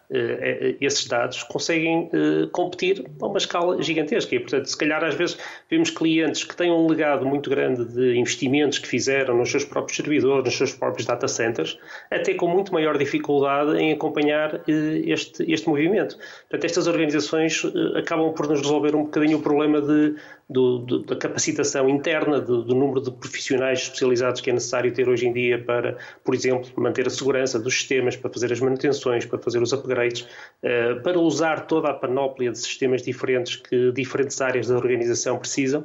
[0.81, 4.33] esses dados, conseguem eh, competir a uma escala gigantesca.
[4.33, 5.37] E, portanto, se calhar às vezes
[5.69, 9.97] vemos clientes que têm um legado muito grande de investimentos que fizeram nos seus próprios
[9.97, 11.77] servidores, nos seus próprios data centers,
[12.09, 16.17] até com muito maior dificuldade em acompanhar este, este movimento.
[16.49, 17.61] Portanto, estas organizações
[17.95, 20.15] acabam por nos resolver um bocadinho o problema de
[20.49, 25.07] do, do, da capacitação interna, do, do, número de profissionais especializados que é necessário ter
[25.07, 29.25] hoje em dia para, por exemplo, manter a segurança dos sistemas, para fazer as manutenções,
[29.25, 30.21] para fazer os upgrades,
[30.63, 35.81] uh, para usar toda a panóplia de sistemas diferentes que diferentes áreas da organização precisam.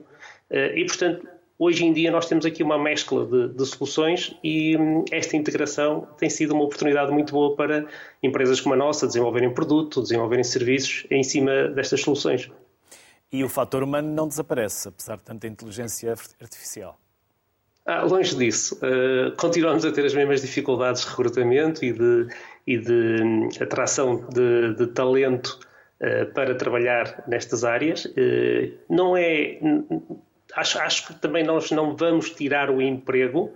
[0.51, 4.79] Uh, e, portanto, hoje em dia nós temos aqui uma mescla de, de soluções e
[4.79, 7.87] hum, esta integração tem sido uma oportunidade muito boa para
[8.23, 12.51] empresas como a nossa desenvolverem produto, desenvolverem serviços em cima destas soluções.
[13.33, 16.99] E o fator humano não desaparece, apesar de tanta inteligência artificial.
[17.87, 18.77] Ah, longe disso.
[18.77, 22.29] Uh, continuamos a ter as mesmas dificuldades de recrutamento e de,
[22.67, 25.61] e de um, atração de, de talento
[26.01, 28.07] uh, para trabalhar nestas áreas.
[28.07, 29.59] Uh, não é.
[30.55, 33.53] Acho, acho que também nós não vamos tirar o emprego.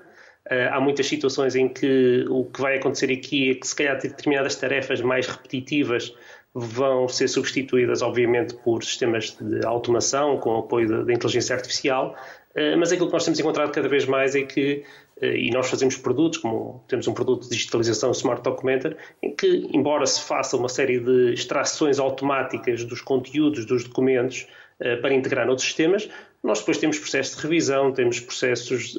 [0.73, 4.57] há muitas situações em que o que vai acontecer aqui é que, se calhar, determinadas
[4.57, 6.13] tarefas mais repetitivas
[6.59, 12.17] vão ser substituídas, obviamente, por sistemas de automação com apoio da inteligência artificial,
[12.55, 14.83] eh, mas aquilo que nós temos encontrado cada vez mais é que,
[15.21, 19.69] eh, e nós fazemos produtos, como temos um produto de digitalização Smart Documenter, em que,
[19.73, 24.49] embora se faça uma série de extrações automáticas dos conteúdos dos documentos
[24.81, 26.09] eh, para integrar noutros sistemas,
[26.43, 28.97] nós depois temos processos de revisão, temos processos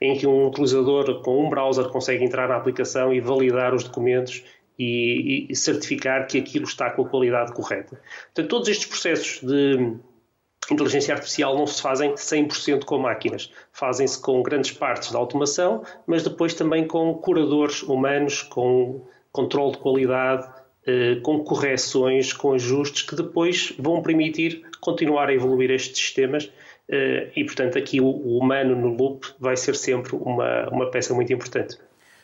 [0.00, 4.44] em que um utilizador com um browser consegue entrar na aplicação e validar os documentos
[4.82, 8.00] e, e certificar que aquilo está com a qualidade correta.
[8.26, 9.94] Portanto, todos estes processos de
[10.70, 13.52] inteligência artificial não se fazem 100% com máquinas.
[13.72, 19.78] Fazem-se com grandes partes da automação, mas depois também com curadores humanos, com controle de
[19.78, 20.48] qualidade,
[20.86, 26.50] eh, com correções, com ajustes que depois vão permitir continuar a evoluir estes sistemas.
[26.88, 31.30] Eh, e, portanto, aqui o humano no loop vai ser sempre uma, uma peça muito
[31.32, 31.76] importante.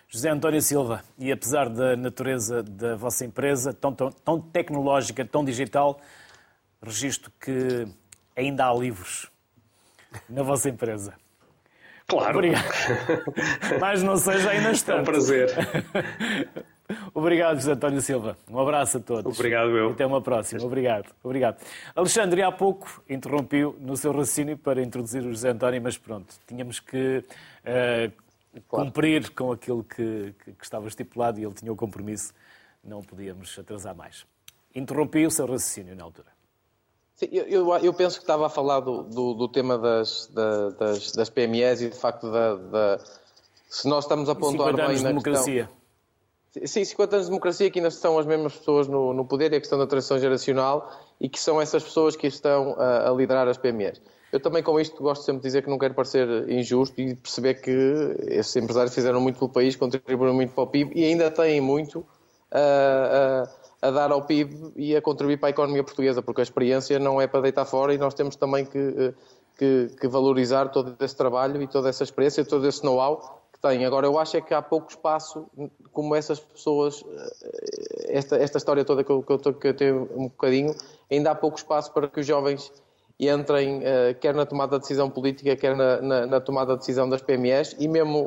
[0.08, 5.44] José António Silva, e apesar da natureza da vossa empresa tão, tão, tão tecnológica, tão
[5.44, 6.00] digital,
[6.80, 7.86] registro que
[8.36, 9.30] ainda há livros
[10.28, 11.14] na vossa empresa.
[12.06, 12.38] Claro.
[12.38, 12.64] Obrigado.
[13.80, 14.98] Mas não seja ainda instante.
[14.98, 15.50] É um prazer.
[17.12, 18.38] Obrigado, José António Silva.
[18.48, 19.36] Um abraço a todos.
[19.36, 19.90] Obrigado, eu.
[19.90, 20.62] Até uma próxima.
[20.62, 21.12] Obrigado.
[21.22, 21.60] Obrigado.
[21.96, 26.78] Alexandre, há pouco interrompiu no seu raciocínio para introduzir o José António, mas pronto, tínhamos
[26.78, 27.24] que
[27.64, 28.12] uh,
[28.68, 28.86] claro.
[28.86, 32.32] cumprir com aquilo que, que, que, estava estipulado e ele tinha o compromisso,
[32.82, 34.26] não podíamos atrasar mais.
[34.74, 36.28] Interrompi o seu raciocínio na altura.
[37.14, 41.30] Sim, eu, eu, penso que estava a falar do, do, do tema das, das, das,
[41.30, 43.04] PMEs e, de facto, da, da,
[43.70, 45.64] se nós estamos a pontuar bem na de democracia.
[45.64, 45.85] Questão...
[46.64, 49.56] Sim, 50 anos de democracia que ainda são as mesmas pessoas no, no poder e
[49.56, 50.90] a questão da transição geracional
[51.20, 54.00] e que são essas pessoas que estão a, a liderar as PMEs.
[54.32, 57.54] Eu também com isto gosto sempre de dizer que não quero parecer injusto e perceber
[57.54, 57.70] que
[58.28, 62.04] esses empresários fizeram muito pelo país, contribuíram muito para o PIB e ainda têm muito
[62.50, 63.48] a,
[63.82, 66.98] a, a, dar ao PIB e a contribuir para a economia portuguesa, porque a experiência
[66.98, 69.14] não é para deitar fora e nós temos também que,
[69.56, 73.84] que, que valorizar todo esse trabalho e toda essa experiência, todo esse know-how que têm.
[73.84, 75.46] Agora, eu acho é que há pouco espaço,
[75.92, 77.02] como essas pessoas,
[78.08, 80.74] esta, esta história toda que eu, que eu, que eu tenho um bocadinho,
[81.10, 82.70] ainda há pouco espaço para que os jovens
[83.18, 87.08] entrem uh, quer na tomada de decisão política, quer na, na, na tomada de decisão
[87.08, 88.24] das PMEs e mesmo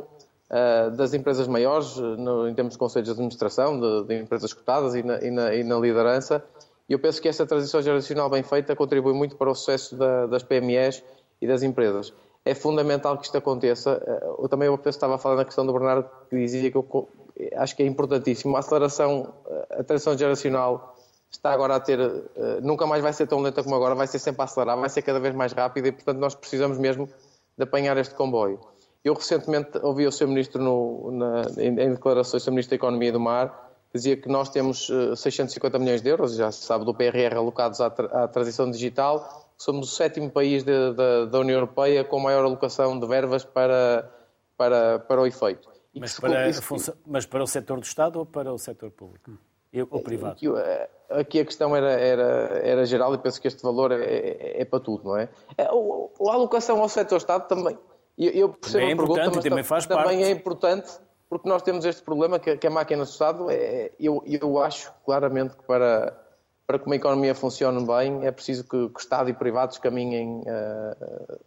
[0.50, 4.94] uh, das empresas maiores, no, em termos de conselhos de administração, de, de empresas cotadas
[4.94, 6.44] e na, e, e na, liderança.
[6.88, 10.26] E eu penso que essa transição geracional bem feita contribui muito para o sucesso da,
[10.26, 11.04] das PMEs
[11.40, 12.12] e das empresas.
[12.44, 14.02] É fundamental que isto aconteça.
[14.06, 17.08] Eh, eu também eu estava a falar na questão do Bernardo, que dizia que eu
[17.56, 18.56] acho que é importantíssimo.
[18.56, 19.34] A aceleração,
[19.70, 20.96] a transição geracional
[21.30, 21.98] está agora a ter,
[22.62, 25.02] nunca mais vai ser tão lenta como agora, vai ser sempre a acelerar, vai ser
[25.02, 27.08] cada vez mais rápida e, portanto, nós precisamos mesmo
[27.56, 28.58] de apanhar este comboio.
[29.02, 30.28] Eu recentemente ouvi o Sr.
[30.28, 32.50] Ministro no, na, em, em, declarações, o Sr.
[32.50, 36.08] Ministro da Economia e do Mar, dizia que nós temos uh, eh, 650 milhões de
[36.08, 40.64] euros, já se sabe, do PRR alocados à, à transição digital, somos o sétimo país
[40.64, 44.10] de, de, da União Europeia com maior alocação de verbas para,
[44.56, 45.68] para, para o efeito.
[45.94, 46.98] Mas para, isso...
[47.06, 49.32] mas para o setor do Estado ou para o setor público?
[49.90, 50.38] Ou privado?
[51.10, 54.64] Aqui a questão era, era, era geral e penso que este valor é, é, é
[54.64, 55.28] para tudo, não é?
[55.58, 57.76] é a alocação ao setor Estado também.
[58.16, 60.22] Eu, percebo também é a pergunta, mas também, faz também parte.
[60.22, 60.90] é importante
[61.28, 64.92] porque nós temos este problema que, que a máquina do Estado, é, eu, eu acho
[65.04, 66.18] claramente que para,
[66.70, 71.40] para que uma economia funcione bem é preciso que, que Estado e privados caminhem uh,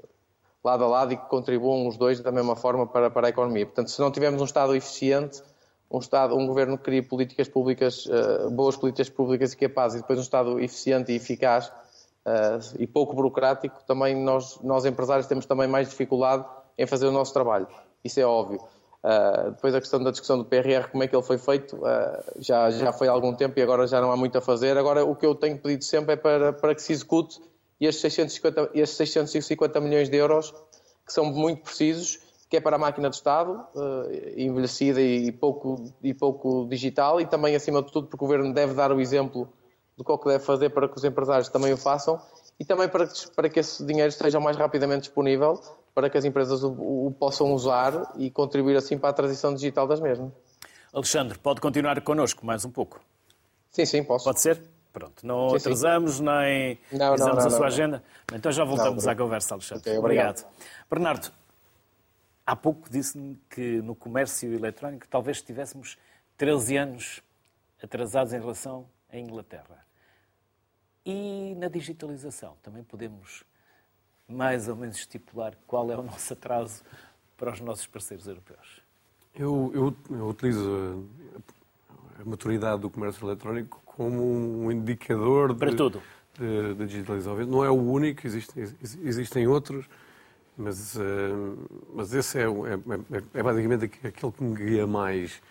[0.61, 3.65] lado a lado e que contribuam os dois da mesma forma para, para a economia.
[3.65, 5.41] Portanto, se não tivermos um Estado eficiente,
[5.89, 10.01] um Estado, um governo que crie políticas públicas, uh, boas políticas públicas e capazes, e
[10.01, 15.45] depois um Estado eficiente e eficaz uh, e pouco burocrático, também nós, nós empresários temos
[15.45, 16.43] também mais dificuldade
[16.77, 17.69] em fazer o nosso trabalho.
[18.03, 18.59] Isso é óbvio.
[19.03, 21.77] Uh, depois a questão da discussão do PRR, como é que ele foi feito,
[22.37, 24.77] já, já foi há algum tempo e agora já não há muito a fazer.
[24.77, 27.41] Agora o que eu tenho pedido sempre é para, para que se execute
[27.81, 30.53] estes 650, estes 650 milhões de euros
[31.05, 32.19] que são muito precisos
[32.53, 37.25] que é para a máquina do Estado, eh, envelhecida e pouco, e pouco digital, e
[37.25, 39.51] também, acima de tudo, porque o Governo deve dar o exemplo
[39.97, 42.21] do que é que deve fazer para que os empresários também o façam,
[42.59, 45.59] e também para que, para que esse dinheiro esteja mais rapidamente disponível,
[45.93, 49.87] para que as empresas o, o possam usar e contribuir assim para a transição digital
[49.87, 50.31] das mesmas.
[50.93, 53.01] Alexandre, pode continuar connosco mais um pouco?
[53.71, 54.25] Sim, sim, posso.
[54.25, 54.61] Pode ser?
[54.91, 56.23] Pronto, não sim, atrasamos sim.
[56.23, 58.03] nem não, não, não, a sua agenda.
[58.31, 59.81] Então já voltamos à conversa, Alexandre.
[59.81, 60.37] Okay, obrigado.
[60.37, 60.53] obrigado.
[60.89, 61.31] Bernardo,
[62.45, 65.97] Há pouco disse-me que no comércio eletrónico talvez estivéssemos
[66.37, 67.23] 13 anos
[67.81, 69.82] atrasados em relação à Inglaterra.
[71.05, 73.43] E na digitalização também podemos
[74.27, 76.83] mais ou menos estipular qual é o nosso atraso
[77.37, 78.81] para os nossos parceiros europeus.
[79.35, 81.05] Eu, eu, eu utilizo
[82.19, 86.01] a, maturidade do comércio eletrónico como um indicador para de, tudo.
[86.37, 87.45] De, de digitalização.
[87.45, 89.87] Não é o único, existem, existem outros.
[90.55, 91.57] Mas, uh,
[91.95, 95.41] mas esse é, é, é, é, basicamente aquele que me guia mais,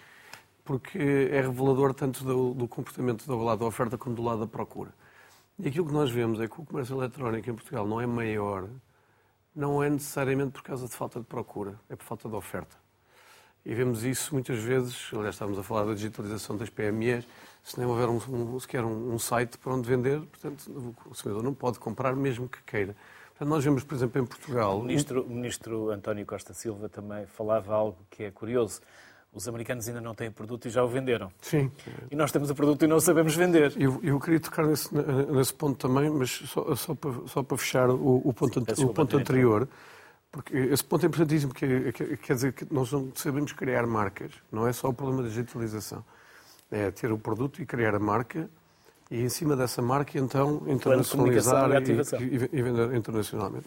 [0.64, 4.46] porque é revelador tanto do, do, comportamento do lado da oferta como do lado da
[4.46, 4.94] procura.
[5.58, 8.68] E aquilo que nós vemos é que o comércio eletrónico em Portugal não é maior,
[9.54, 12.76] não é necessariamente por causa de falta de procura, é por falta de oferta.
[13.64, 17.24] E vemos isso muitas vezes, aliás, estávamos a falar da digitalização das PMEs,
[17.62, 21.44] se nem houver um, um, sequer um, um site para onde vender, portanto, o consumidor
[21.44, 22.96] não pode comprar mesmo que queira.
[23.40, 24.78] Nós vemos, por exemplo, em Portugal.
[24.78, 28.80] O ministro, o ministro António Costa Silva também falava algo que é curioso.
[29.35, 31.33] Os americanos ainda não têm produto e já o venderam.
[31.40, 31.71] Sim.
[32.11, 33.73] E nós temos o produto e não sabemos vender.
[33.81, 37.88] Eu, eu queria tocar nesse, nesse ponto também, mas só, só, para, só para fechar
[37.88, 39.66] o, o ponto, o ponto anterior,
[40.31, 44.33] porque esse ponto é importantíssimo, que, que quer dizer que nós não sabemos criar marcas,
[44.51, 46.05] não é só o problema da digitalização.
[46.71, 48.51] É ter o produto e criar a marca
[49.11, 53.66] e em cima dessa marca, então, internacionalizar e, e, e, vender internacionalmente.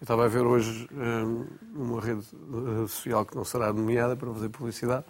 [0.00, 4.32] Eu estava a ver hoje um, uma rede eh, social que não será nomeada para
[4.32, 5.04] fazer publicidade.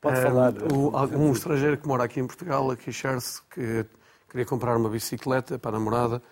[0.00, 0.54] Pode um, falar.
[0.72, 3.86] Um, um estrangeiro que mora aqui em Portugal a queixar-se que
[4.28, 6.22] queria comprar uma bicicleta para a namorada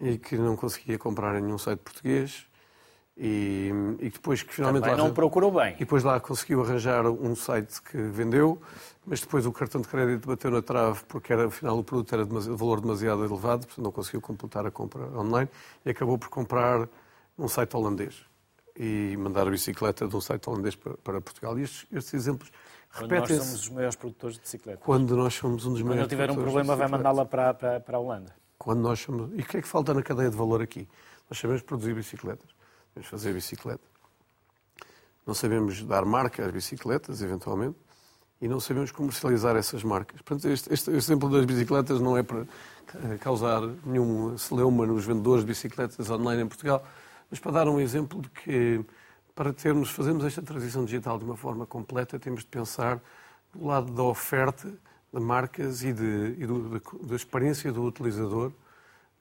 [0.00, 2.46] e que não conseguia comprar em nenhum site português
[3.16, 5.74] e, e depois que finalmente Também lá, não procurou bem.
[5.74, 8.60] E depois lá conseguiu arranjar um site que vendeu,
[9.06, 12.24] mas depois o cartão de crédito bateu na trave porque era, afinal o produto era
[12.24, 15.48] de valor demasiado elevado, portanto não conseguiu completar a compra online
[15.84, 16.88] e acabou por comprar
[17.38, 18.24] um site holandês
[18.76, 21.58] e mandar a bicicleta de um site holandês para, Portugal.
[21.58, 22.50] E estes, estes exemplos
[22.90, 23.28] repetem-se.
[23.28, 24.84] Quando nós somos os maiores produtores de bicicletas.
[24.84, 27.96] Quando nós somos um dos maiores Quando tiver um problema vai mandá-la para, para, para
[27.96, 28.34] a Holanda.
[28.58, 29.30] Quando nós somos...
[29.32, 30.88] E o que é que falta na cadeia de valor aqui?
[31.28, 32.50] Nós sabemos produzir bicicletas
[32.92, 33.92] Sabemos fazer bicicleta.
[35.26, 37.78] Não sabemos dar marca às bicicletas, eventualmente,
[38.40, 40.20] e não sabemos comercializar essas marcas.
[40.20, 45.06] Portanto, este, este, este exemplo das bicicletas não é para eh, causar nenhum celeuma nos
[45.06, 46.84] vendedores de bicicletas online em Portugal,
[47.32, 48.84] mas para dar um exemplo de que,
[49.34, 53.00] para termos, fazermos esta transição digital de uma forma completa, temos de pensar
[53.54, 54.68] do lado da oferta
[55.10, 58.52] de marcas e, de, e do, da experiência do utilizador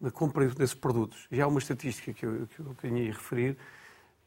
[0.02, 1.26] na compra desses produtos.
[1.32, 3.58] E há uma estatística que eu, que eu tenho a referir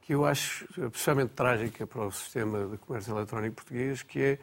[0.00, 4.38] que eu acho especialmente trágica para o sistema de comércio eletrónico português, que é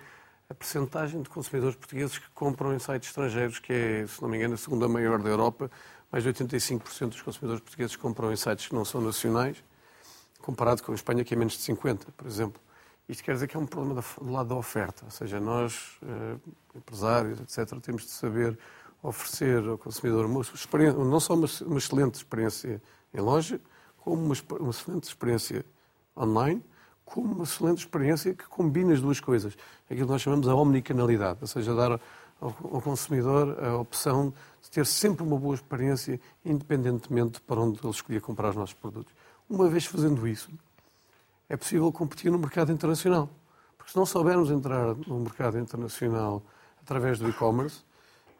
[0.51, 4.37] a percentagem de consumidores portugueses que compram em sites estrangeiros, que é, se não me
[4.37, 5.71] engano, a segunda maior da Europa.
[6.11, 9.63] Mais de 85% dos consumidores portugueses compram em sites que não são nacionais,
[10.41, 12.61] comparado com a Espanha, que é menos de 50%, por exemplo.
[13.07, 16.35] Isto quer dizer que é um problema do lado da oferta, ou seja, nós, eh,
[16.75, 18.57] empresários, etc., temos de saber
[19.03, 20.43] oferecer ao consumidor uma
[21.05, 21.45] não só uma,
[21.77, 22.81] excelente experiência
[23.13, 23.59] em loja,
[23.97, 25.65] como uma, excelente experiência
[26.15, 26.63] online,
[27.03, 29.57] como uma excelente experiência que combina as duas coisas.
[29.85, 31.99] Aquilo que nós chamamos a omnicanalidade, ou seja, dar
[32.41, 38.19] ao, consumidor a opção de ter sempre uma boa experiência, independentemente para onde ele escolher
[38.19, 39.13] comprar os nossos produtos.
[39.47, 40.49] Uma vez fazendo isso,
[41.47, 43.29] é possível competir no mercado internacional.
[43.77, 46.43] Porque se não soubermos entrar no mercado internacional
[46.81, 47.83] através do e-commerce,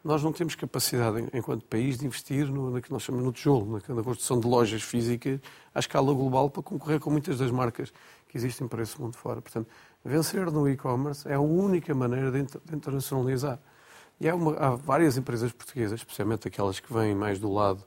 [0.04, 3.80] nós não temos capacidade, enquanto país, de investir no, no que nós chamamos no tijolo,
[3.88, 5.40] na, na construção de lojas físicas
[5.72, 7.92] à escala global para concorrer com muitas das marcas
[8.28, 9.40] que existem para esse mundo fora.
[9.40, 9.68] Portanto,
[10.04, 12.40] vencer no e-commerce é a única maneira de,
[12.74, 13.60] internacionalizar.
[14.20, 17.84] E há, uma, há, várias empresas portuguesas, especialmente aquelas que vêm mais do lado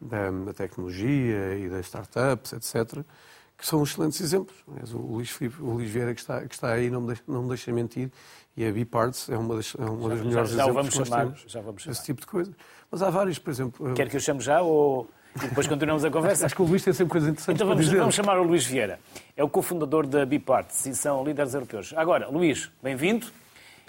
[0.00, 3.04] da, da tecnologia e das startups, etc.,
[3.56, 4.56] que são excelentes exemplos.
[4.92, 7.42] O Luís, Filipe, o Luís Vieira, que está, que está aí, não me, deixa, não
[7.42, 8.10] me deixa mentir,
[8.56, 11.08] e a B-Parts é uma das, é uma das já, melhores já, já exemplos vamos
[11.08, 11.92] chamar, já vamos chamar.
[11.92, 12.52] esse tipo de coisa.
[12.90, 13.94] Mas há vários, por exemplo...
[13.94, 15.08] Quer que eu chame já ou...
[15.36, 16.46] E depois continuamos a conversa.
[16.46, 19.00] Acho que o Luís tem sempre coisas interessantes então vamos, vamos chamar o Luís Vieira.
[19.36, 21.92] É o cofundador da Biparts e são líderes europeus.
[21.96, 23.26] Agora, Luís, bem-vindo.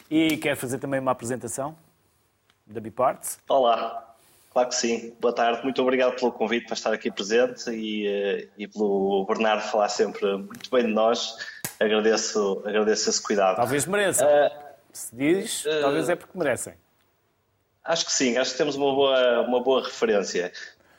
[0.10, 1.76] E quer fazer também uma apresentação
[2.66, 3.40] da Biparts?
[3.50, 4.16] Olá,
[4.52, 5.16] claro que sim.
[5.20, 9.64] Boa tarde, muito obrigado pelo convite para estar aqui presente e, eh, e pelo Bernardo
[9.64, 11.36] falar sempre muito bem de nós.
[11.80, 13.56] Agradeço, agradeço esse cuidado.
[13.56, 14.28] Talvez mereçam.
[14.28, 14.52] Uh,
[14.94, 16.74] Se diz, uh, talvez é porque merecem.
[17.84, 20.52] Acho que sim, acho que temos uma boa, uma boa referência.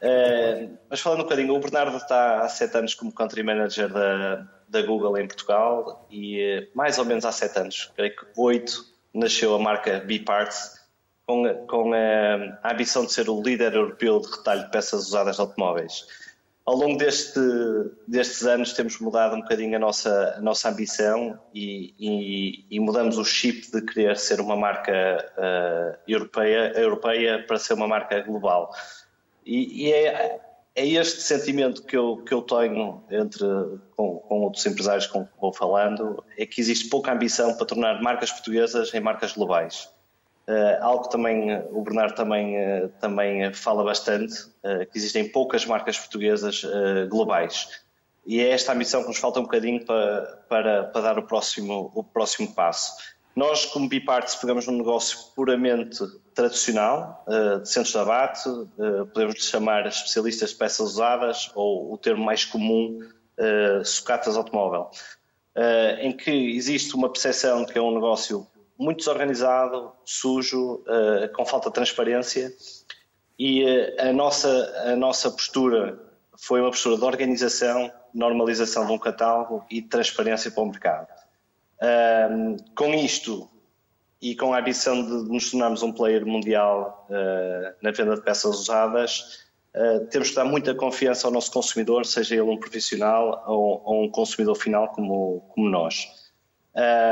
[0.03, 4.47] Uh, mas falando um bocadinho, o Bernardo está há sete anos como country manager da,
[4.69, 9.55] da Google em Portugal e mais ou menos há sete anos, creio que oito, nasceu
[9.55, 10.81] a marca B-Parts
[11.27, 15.37] com, com a, a, ambição de ser o líder europeu de retalho de peças usadas
[15.37, 16.07] de automóveis.
[16.65, 17.41] Ao longo deste,
[18.09, 23.19] destes anos temos mudado um bocadinho a nossa, a nossa ambição e, e, e mudamos
[23.19, 28.73] o chip de querer ser uma marca uh, europeia, europeia para ser uma marca global.
[29.45, 30.41] E, e é,
[30.77, 33.47] é, este sentimento que eu, que eu tenho entre,
[33.97, 38.03] com, com outros empresários com que vou falando, é que existe pouca ambição para tornar
[38.03, 39.89] marcas portuguesas em marcas globais.
[40.47, 45.65] Uh, algo que também o Bernardo também, uh, também fala bastante, uh, que existem poucas
[45.65, 46.63] marcas portuguesas
[47.09, 47.85] globais.
[48.27, 51.91] E é esta ambição que nos falta um bocadinho para, para, para dar o próximo,
[51.95, 52.93] o próximo passo.
[53.37, 55.99] Nós, como Biparts, pegamos num negócio puramente
[56.35, 61.99] tradicional, uh, de centros de abate, uh, podemos chamar especialistas de peças usadas ou o
[61.99, 64.91] termo mais comum, uh, sucatas automóvel,
[66.01, 68.47] em que existe uma percepção que é um negócio
[68.79, 70.85] muito desorganizado, sujo,
[71.35, 72.53] com falta de transparência
[73.39, 73.65] e
[73.99, 74.49] a, nossa,
[74.85, 75.99] a nossa postura
[76.37, 81.09] foi uma postura de organização, normalização de um catálogo e transparência para o mercado.
[82.75, 83.49] Com isto,
[84.21, 88.61] e com a ambição de nos tornarmos um player mundial uh, na venda de peças
[88.61, 93.83] usadas, uh, temos que dar muita confiança ao nosso consumidor, seja ele um profissional ou,
[93.85, 96.09] ou um consumidor final como, como nós.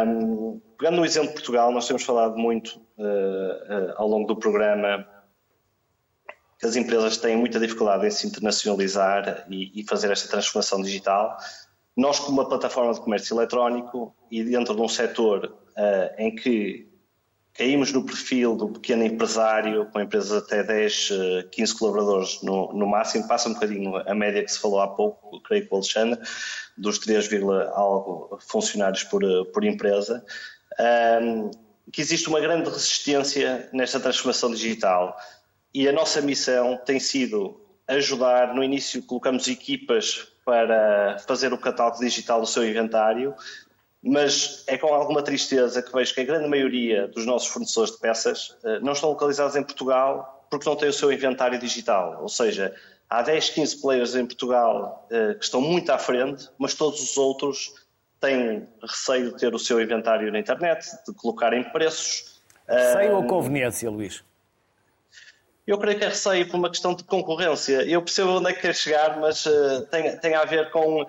[0.06, 5.06] Um, pegando no exemplo de Portugal, nós temos falado muito uh, ao longo do programa
[6.58, 11.36] que as empresas têm muita dificuldade em se internacionalizar e, e fazer esta transformação digital.
[11.96, 16.88] Nós, como uma plataforma de comércio eletrónico e dentro de um setor uh, em que
[17.54, 21.08] caímos no perfil do pequeno empresário, com empresas até 10,
[21.52, 24.88] 15 eh, colaboradores no, no, máximo, passa um bocadinho a média que se falou há
[24.88, 26.20] pouco, creio que o Alexandre,
[26.76, 27.30] dos 3,
[27.72, 30.24] algo funcionários por, eh, por empresa,
[31.22, 31.50] um,
[31.92, 35.16] que existe uma grande resistência nesta transformação digital.
[35.72, 41.98] E a nossa missão tem sido ajudar, no início colocamos equipas para fazer o catálogo
[41.98, 43.34] digital do seu inventário,
[44.02, 48.00] mas é com alguma tristeza que vejo que a grande maioria dos nossos fornecedores de
[48.00, 52.18] peças eh, não estão localizados em Portugal porque não têm o seu inventário digital.
[52.20, 52.74] Ou seja,
[53.08, 57.16] há 10, 15 players em Portugal eh, que estão muito à frente, mas todos os
[57.16, 57.72] outros
[58.20, 62.42] têm receio de ter o seu inventário na internet, de colocar em preços.
[62.68, 64.22] Receio ou conveniência, Luís?
[65.66, 67.82] Eu creio que é receio por uma questão de concorrência.
[67.82, 71.06] Eu percebo onde é que quer chegar, mas uh, tem, tem a ver com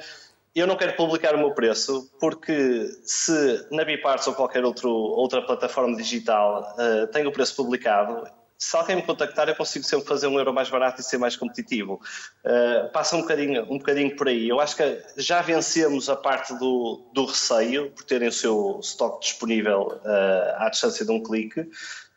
[0.55, 5.41] eu não quero publicar o meu preço porque se na Biparts ou qualquer outro, outra
[5.41, 8.25] plataforma digital uh, tem o preço publicado,
[8.57, 11.35] se alguém me contactar eu consigo sempre fazer um euro mais barato e ser mais
[11.35, 11.99] competitivo.
[12.45, 14.47] Uh, passa um bocadinho, um bocadinho por aí.
[14.47, 19.25] Eu acho que já vencemos a parte do, do receio por terem o seu estoque
[19.25, 21.69] disponível uh, à distância de um clique.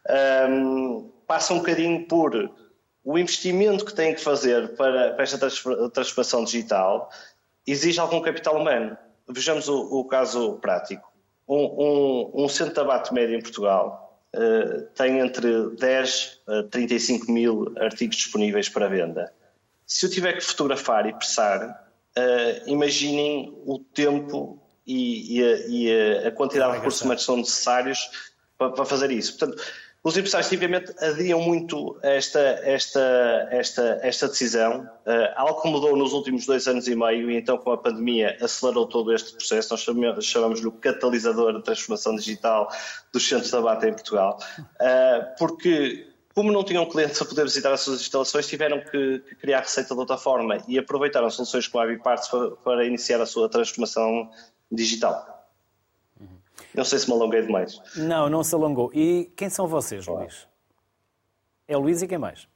[0.09, 2.51] Um, passa um bocadinho por
[3.05, 7.11] o investimento que têm que fazer para, para esta transformação digital
[7.67, 8.97] exige algum capital humano.
[9.27, 11.11] Vejamos o, o caso prático.
[11.49, 17.33] Um, um, um, centro de abate médio em Portugal uh, tem entre 10 a 35
[17.33, 19.33] mil artigos disponíveis para venda.
[19.87, 26.27] Se eu tiver que fotografar e pressar, uh, imaginem o tempo e, e, a, e
[26.27, 28.11] a, quantidade de recursos humanos que são necessários
[28.59, 29.39] para, para fazer isso.
[29.39, 29.63] Portanto,
[30.09, 34.89] os empresários, tipicamente, adiam muito esta, esta, esta, esta decisão.
[35.07, 38.37] Uh, algo que mudou nos últimos dois anos e meio, e então, com a pandemia,
[38.41, 39.71] acelerou todo este processo.
[39.71, 42.69] Nós chamamos-lhe o catalisador de transformação digital
[43.13, 44.39] dos centros de abate em Portugal.
[44.59, 49.35] Uh, porque, como não tinham clientes a poder visitar as suas instalações, tiveram que, que
[49.37, 53.27] criar receita de outra forma e aproveitaram soluções como a Biparts para, para iniciar a
[53.27, 54.31] sua transformação
[54.73, 55.38] digital.
[56.75, 57.81] Não sei se me alonguei demais.
[57.97, 58.91] Não, não se alongou.
[58.95, 60.47] E quem são vocês, Luís?
[61.67, 62.49] É o Luís e quem mais?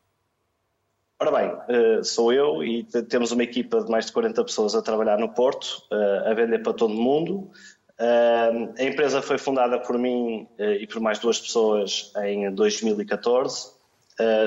[1.22, 4.82] Ora bem, eh, sou eu e temos uma equipa de mais de 40 pessoas a
[4.82, 7.48] trabalhar no Porto, eh, a vender para todo o mundo.
[7.96, 13.70] Eh, a empresa foi fundada por mim e por mais duas pessoas em 2014,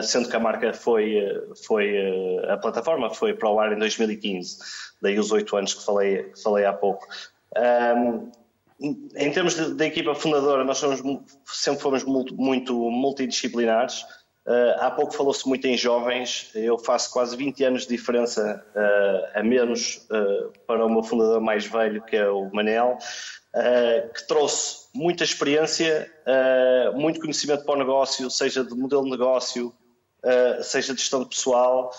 [0.03, 1.15] sendo que a marca foi,
[1.65, 4.57] foi a plataforma foi para o ar em 2015,
[5.01, 7.07] daí os oito anos que falei, que falei há pouco.
[8.79, 11.01] Em termos de equipa fundadora, nós somos,
[11.45, 14.03] sempre fomos muito, muito multidisciplinares.
[14.45, 19.39] Uh, há pouco falou-se muito em jovens, eu faço quase 20 anos de diferença uh,
[19.39, 22.97] a menos uh, para o meu fundador mais velho, que é o Manel,
[24.13, 26.11] que trouxe muita experiência,
[26.93, 29.73] muito conhecimento para o negócio, seja de modelo de negócio,
[30.61, 31.89] seja de gestão de pessoal,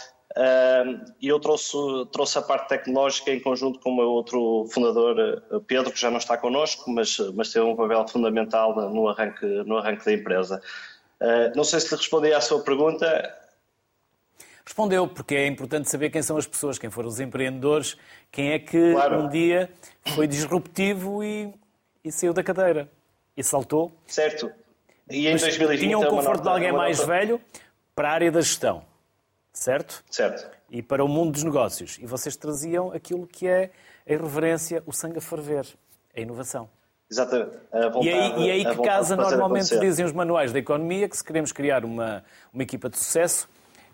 [1.21, 1.77] e eu trouxe,
[2.13, 6.19] trouxe a parte tecnológica em conjunto com o meu outro fundador, Pedro, que já não
[6.19, 10.61] está connosco, mas, mas teve um papel fundamental no arranque, no arranque da empresa.
[11.21, 13.35] Uh, não sei se lhe respondi à sua pergunta.
[14.65, 17.97] Respondeu, porque é importante saber quem são as pessoas, quem foram os empreendedores,
[18.31, 19.23] quem é que claro.
[19.23, 19.71] um dia
[20.15, 21.55] foi disruptivo e,
[22.05, 22.91] e, saiu da cadeira
[23.37, 23.93] e saltou.
[24.07, 24.51] Certo.
[25.09, 27.13] E em Mas 2020 tinha um conforto nota, de alguém mais nota...
[27.13, 27.41] velho
[27.95, 28.83] para a área da gestão,
[29.57, 30.05] certo?
[30.11, 30.49] Certo.
[30.71, 31.99] E para o mundo dos negócios.
[32.01, 33.71] E vocês traziam aquilo que é
[34.07, 35.67] a irreverência, o sangue a ferver,
[36.15, 36.69] a inovação.
[37.11, 37.57] Exatamente.
[37.73, 41.25] Vontade, e aí, e aí que casa normalmente dizem os manuais da economia que se
[41.25, 43.49] queremos criar uma, uma equipa de sucesso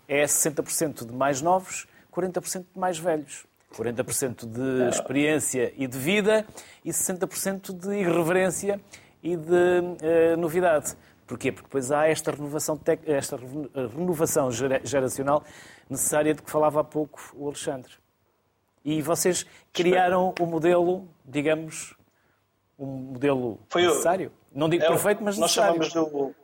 [0.07, 3.45] é 60% de mais novos, 40% de mais velhos.
[3.73, 6.45] 40% de experiência e de vida
[6.85, 8.79] e 60% de irreverência
[9.23, 10.95] e de uh, novidade.
[11.25, 11.51] Porquê?
[11.51, 15.43] Porque depois há esta renovação, esta renovação geracional
[15.89, 17.93] necessária de que falava há pouco o Alexandre.
[18.83, 21.95] E vocês criaram o modelo, digamos,
[22.77, 24.31] um modelo Foi necessário?
[24.53, 25.79] O, Não digo é, perfeito, mas necessário.
[25.79, 26.35] Nós chamamos do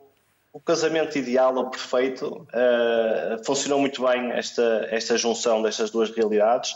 [0.52, 2.46] o casamento ideal ou perfeito.
[2.48, 6.74] Uh, funcionou muito bem esta, esta junção destas duas realidades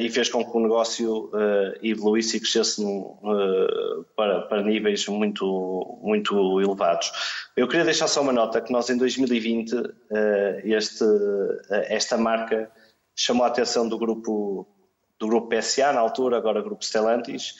[0.00, 2.82] e fez com que o negócio uh, evoluísse e crescesse
[4.16, 7.10] para, para níveis muito, muito elevados.
[7.56, 9.74] Eu queria deixar só uma nota que nós em 2020
[10.64, 11.04] este,
[11.88, 12.70] esta marca
[13.16, 14.68] chamou a atenção do grupo
[15.18, 17.54] do grupo PSA na altura, agora grupo Stellantis,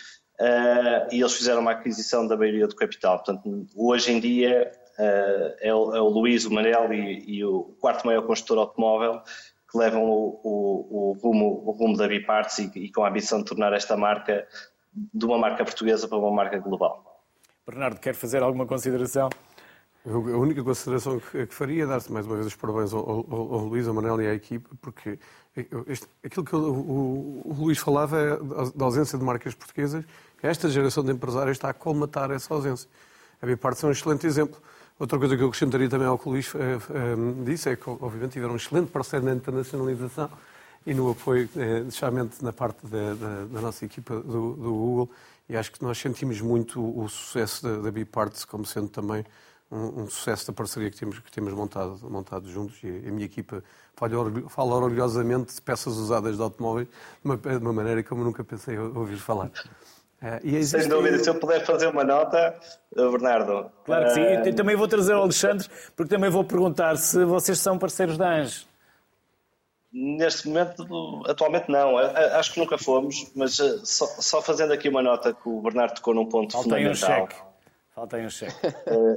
[1.13, 3.19] e eles fizeram uma aquisição da maioria do capital.
[3.19, 8.07] Portanto, hoje em dia é, o, é, o, Luís, o Manel e, e, o quarto
[8.07, 9.21] maior construtor automóvel
[9.75, 13.41] que levam o, o, o rumo, o rumo da Biparts e, e com a ambição
[13.41, 14.47] de tornar esta marca
[15.13, 17.21] de uma marca portuguesa para uma marca global.
[17.67, 19.29] Bernardo, quer fazer alguma consideração?
[20.07, 23.65] a única consideração que, faria é dar-te mais uma vez os parabéns ao, ao, ao,
[23.65, 25.19] Luís, ao Manel e à equipa, porque
[25.89, 28.37] este, aquilo que o, o, o, Luís falava é
[28.77, 30.05] da ausência de marcas portuguesas.
[30.43, 32.89] Esta geração de empresários está a colmatar essa ausência.
[33.41, 34.61] A Bipart é um excelente exemplo.
[34.99, 37.91] Outra coisa que eu acrescentaria também ao que o Luís é, é, disse é que,
[37.91, 40.31] obviamente, tiveram um excelente parceiro na internacionalização
[40.87, 45.11] e no apoio, é, especialmente na parte da, da, da nossa equipa do, do, Google.
[45.49, 49.25] E acho que nós sentimos muito o sucesso da, da Biparts como sendo também
[49.69, 53.27] um, um, sucesso da parceria que temos, que temos montado, montado juntos e a minha
[53.27, 53.65] equipa
[53.97, 56.93] fala, fala orgulhosamente de peças usadas de automóveis de
[57.25, 59.51] uma, de uma maneira como nunca pensei ouvir falar.
[60.23, 60.81] Uh, existe...
[60.81, 62.55] Sem dúvida, se eu puder fazer uma nota,
[62.97, 63.71] eh, Bernardo.
[63.85, 64.47] Claro que sim, uh...
[64.47, 68.29] eu também vou trazer o Alexandre, porque também vou perguntar se vocês são parceiros da
[68.29, 68.67] ANGE.
[69.93, 71.99] Neste momento, atualmente não.
[71.99, 76.15] Acho que nunca fomos, mas só, só fazendo aqui uma nota que o Bernardo tocou
[76.15, 76.93] num ponto Falta fundamental.
[76.93, 77.37] Um cheque.
[77.95, 78.55] Falta aí um cheque.
[78.87, 79.17] É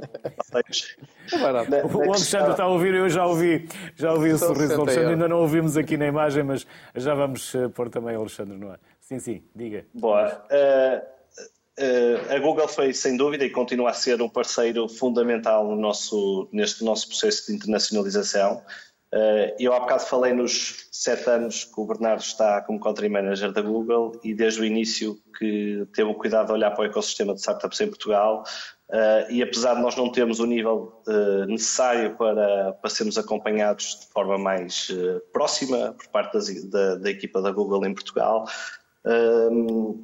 [1.84, 5.26] o Alexandre está a ouvir, eu já ouvi, já ouvi o sorriso do Alexandre, ainda
[5.26, 8.78] não ouvimos aqui na imagem, mas já vamos eh, pôr também o Alexandre no ar.
[9.08, 9.86] Sim, sim, diga.
[9.94, 10.44] Boa.
[10.50, 15.76] Uh, uh, a Google foi, sem dúvida, e continua a ser um parceiro fundamental no
[15.76, 18.62] nosso, neste nosso processo de internacionalização.
[19.10, 23.50] Uh, eu há bocado falei nos sete anos que o Bernardo está como country manager
[23.50, 27.32] da Google e desde o início que teve o cuidado de olhar para o ecossistema
[27.32, 28.44] de startups em Portugal
[28.90, 34.00] uh, e apesar de nós não termos o nível uh, necessário para, para sermos acompanhados
[34.00, 34.90] de forma mais
[35.32, 38.46] próxima por parte das, da, da equipa da Google em Portugal,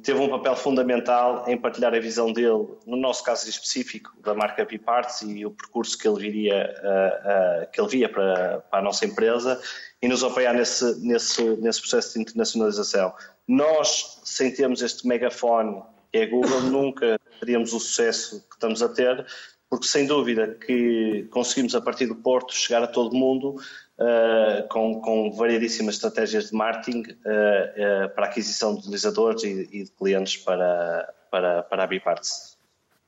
[0.01, 4.65] teve um papel fundamental em partilhar a visão dele, no nosso caso específico, da marca
[4.65, 9.61] Biparts e o percurso que ele viria, que ele via para, para, a nossa empresa
[10.01, 13.13] e nos apoiar nesse, nesse, nesse processo de internacionalização.
[13.47, 15.81] Nós, sem termos este megafone
[16.11, 19.25] que é a Google, nunca teríamos o sucesso que estamos a ter,
[19.69, 23.55] porque sem dúvida que conseguimos a partir do Porto chegar a todo mundo
[23.99, 29.83] uh, com, com variedíssimas estratégias de marketing uh, para a aquisição de utilizadores e, e,
[29.83, 32.55] de clientes para, para, para a Biparts.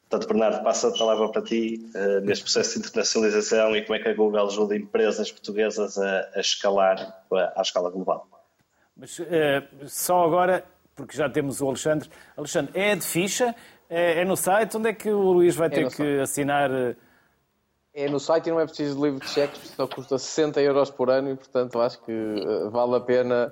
[0.09, 3.99] Portanto, Bernardo, passo a palavra para ti uh, neste processo de internacionalização e como é
[3.99, 7.23] que a Google ajuda empresas portuguesas a, a escalar
[7.55, 8.27] à escala global.
[8.95, 9.25] Mas uh,
[9.85, 10.63] só agora,
[10.95, 12.09] porque já temos o Alexandre.
[12.35, 13.53] Alexandre, é de ficha?
[13.89, 14.75] É, é no site?
[14.75, 16.19] Onde é que o Luís vai é ter que site.
[16.19, 16.69] assinar?
[17.97, 20.91] É no site e não é preciso de livro de cheques, só custa 60 euros
[20.91, 23.51] por ano e, portanto, acho que uh, vale a pena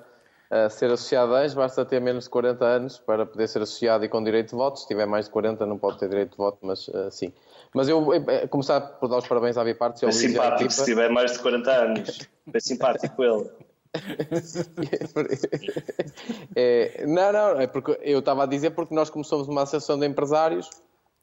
[0.52, 1.56] uh, ser associado a Anjo.
[1.56, 4.78] Basta ter menos de 40 anos para poder ser associado e com direito de voto.
[4.78, 7.32] Se tiver mais de 40, não pode ter direito de voto, mas uh, sim.
[7.74, 10.04] Mas eu, eu começar por dar os parabéns à Bipartes.
[10.04, 12.18] É simpático se tiver mais de 40 anos.
[12.54, 13.50] É simpático ele.
[16.54, 19.98] é, não, não, é porque eu estava a dizer porque nós, como somos uma associação
[19.98, 20.70] de empresários,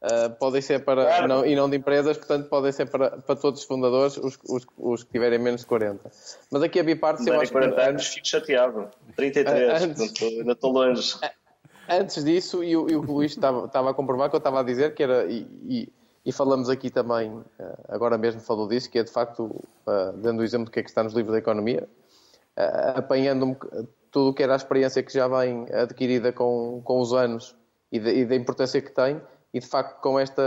[0.04, 1.06] uh, podem ser para.
[1.06, 1.28] Claro.
[1.28, 4.66] Não, e não de empresas, portanto, podem ser para, para todos os fundadores, os, os,
[4.78, 6.12] os que tiverem menos de 40.
[6.52, 7.24] Mas aqui a Biparte.
[7.24, 8.90] Se eu acho 40 que, anos, fico chateado.
[9.16, 11.16] 33, antes, portanto, ainda estou longe.
[11.90, 14.64] Antes disso, e, o, e o Luís estava, estava a comprovar que eu estava a
[14.64, 15.26] dizer que era.
[15.26, 15.94] E, e,
[16.26, 19.62] e falamos aqui também, ah, agora mesmo falou disso, que é de facto,
[20.16, 21.86] dando o exemplo do que é que está nos livros da economia,
[22.96, 23.58] apanhando
[24.10, 27.54] tudo o que era a experiência que já vem adquirida com, com os anos
[27.92, 29.20] e, de, e da importância que tem,
[29.54, 30.42] e de facto com esta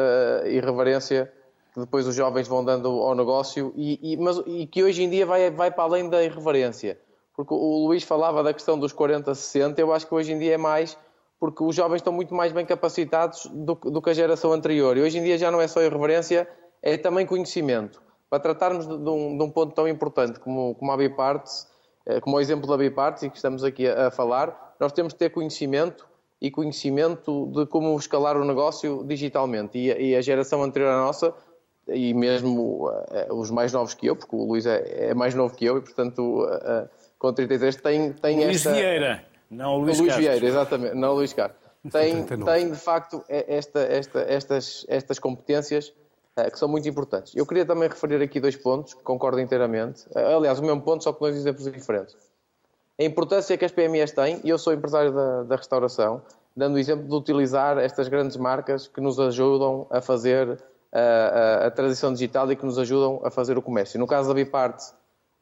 [0.47, 1.33] irreverência
[1.73, 5.11] que depois os jovens vão dando ao negócio, e, e, mas, e que hoje em
[5.11, 6.99] dia vai, vai para além da irreverência.
[7.37, 10.57] Porque o Luís falava da questão dos 40-60, eu acho que hoje em dia é
[10.57, 10.97] mais
[11.39, 14.97] porque os jovens estão muito mais bem capacitados do, do, que a geração anterior.
[14.97, 16.49] E hoje em dia já não é só irreverência,
[16.83, 18.03] é também conhecimento.
[18.31, 21.69] Para tratarmos de, de, um, de um, ponto tão importante como, como a Biparts,
[22.07, 25.13] eh, como o exemplo da Biparts e que estamos aqui a, a falar, nós temos
[25.13, 26.09] de ter conhecimento
[26.41, 29.79] e conhecimento de como escalar o negócio digitalmente.
[29.79, 31.35] E, e a geração anterior à nossa,
[31.89, 35.55] e mesmo uh, os mais novos que eu, porque o Luís é, é mais novo
[35.55, 38.73] que eu e, portanto, uh, com 33 tem, tem Luís esta...
[38.73, 41.57] Vieira, não o Luís, Luís Vieira, exatamente, não o Luís Carlos.
[41.91, 45.93] Tem, tem de facto esta, esta, estas, estas competências
[46.53, 47.35] que são muito importantes.
[47.35, 50.05] Eu queria também referir aqui dois pontos, que concordo inteiramente.
[50.15, 52.15] Aliás, o mesmo ponto, só com dois exemplos diferentes.
[52.99, 56.23] A importância que as PMEs têm, e eu sou empresário da, da restauração,
[56.57, 60.59] dando o exemplo de utilizar estas grandes marcas que nos ajudam a fazer
[60.91, 64.01] a, a, a transição digital e que nos ajudam a fazer o comércio.
[64.01, 64.81] No caso da Bipart,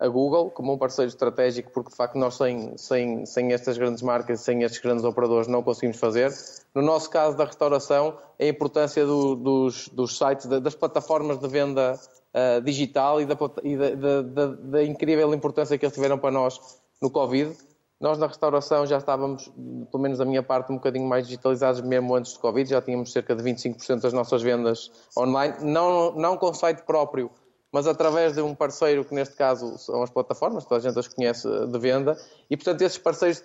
[0.00, 4.02] a Google, como um parceiro estratégico, porque de facto nós sem, sem, sem estas grandes
[4.02, 6.32] marcas, sem estes grandes operadores, não conseguimos fazer.
[6.74, 11.94] No nosso caso da restauração, a importância do, dos, dos sites, das plataformas de venda
[12.34, 16.82] uh, digital e, da, e da, da, da, incrível importância que eles tiveram para nós
[17.01, 17.57] no Covid.
[18.01, 19.51] Nós na restauração já estávamos,
[19.90, 23.12] pelo menos da minha parte, um bocadinho mais digitalizados mesmo antes do Covid, já tínhamos
[23.12, 27.30] cerca de 25% das nossas vendas online, não, não com site próprio,
[27.72, 31.09] mas através de um parceiro, que neste caso são as plataformas, toda a gente as
[31.09, 32.16] conhece de venda,
[32.51, 33.42] e portanto esses parceiros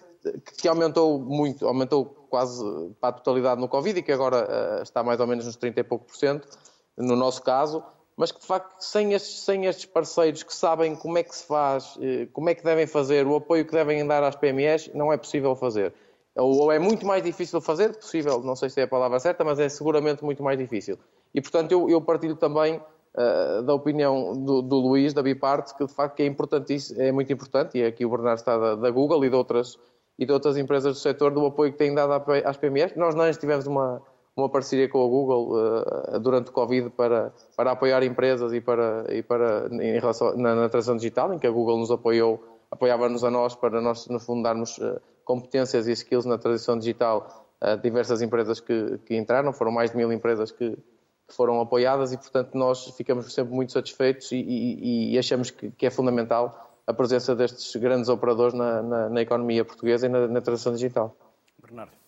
[0.58, 2.64] que aumentou muito, aumentou quase
[3.00, 5.80] para a totalidade no Covid e que agora uh, está mais ou menos nos 30
[5.80, 6.48] e pouco por cento,
[6.98, 7.84] no nosso caso,
[8.20, 11.46] mas que de facto sem estes, sem estes parceiros que sabem como é que se
[11.46, 15.14] faz, uh, como é que devem fazer, o apoio que devem dar às PMEs, não
[15.14, 15.94] é possível fazer.
[16.36, 19.58] Ou, é muito mais difícil fazer, possível, não sei se é a palavra certa, mas
[19.58, 21.00] é seguramente muito mais difícil.
[21.34, 25.86] E portanto eu, eu partilho também uh, da opinião do, do, Luís, da Biparte, que
[25.86, 29.24] de facto é importantíssimo, é muito importante, e aqui o Bernardo está da, da, Google
[29.24, 29.80] e de, outras,
[30.18, 32.98] e de outras empresas do setor, do apoio que têm dado às PMEs.
[32.98, 34.02] Nós não tivemos uma,
[34.40, 39.06] uma parceria com a Google uh, durante o Covid para, para apoiar empresas e para,
[39.10, 43.24] e para em relação, na, na transição digital, em que a Google nos apoiou, apoiava-nos
[43.24, 47.76] a nós para nós, no fundo, darmos uh, competências e skills na transição digital a
[47.76, 50.78] diversas empresas que, que entraram, foram mais de mil empresas que,
[51.30, 55.86] foram apoiadas e, portanto, nós ficamos sempre muito satisfeitos e, e, e achamos que, que,
[55.86, 60.42] é fundamental a presença destes grandes operadores na, na, na economia portuguesa e na, na,
[60.42, 61.16] transição digital.
[61.62, 61.99] Bernardo.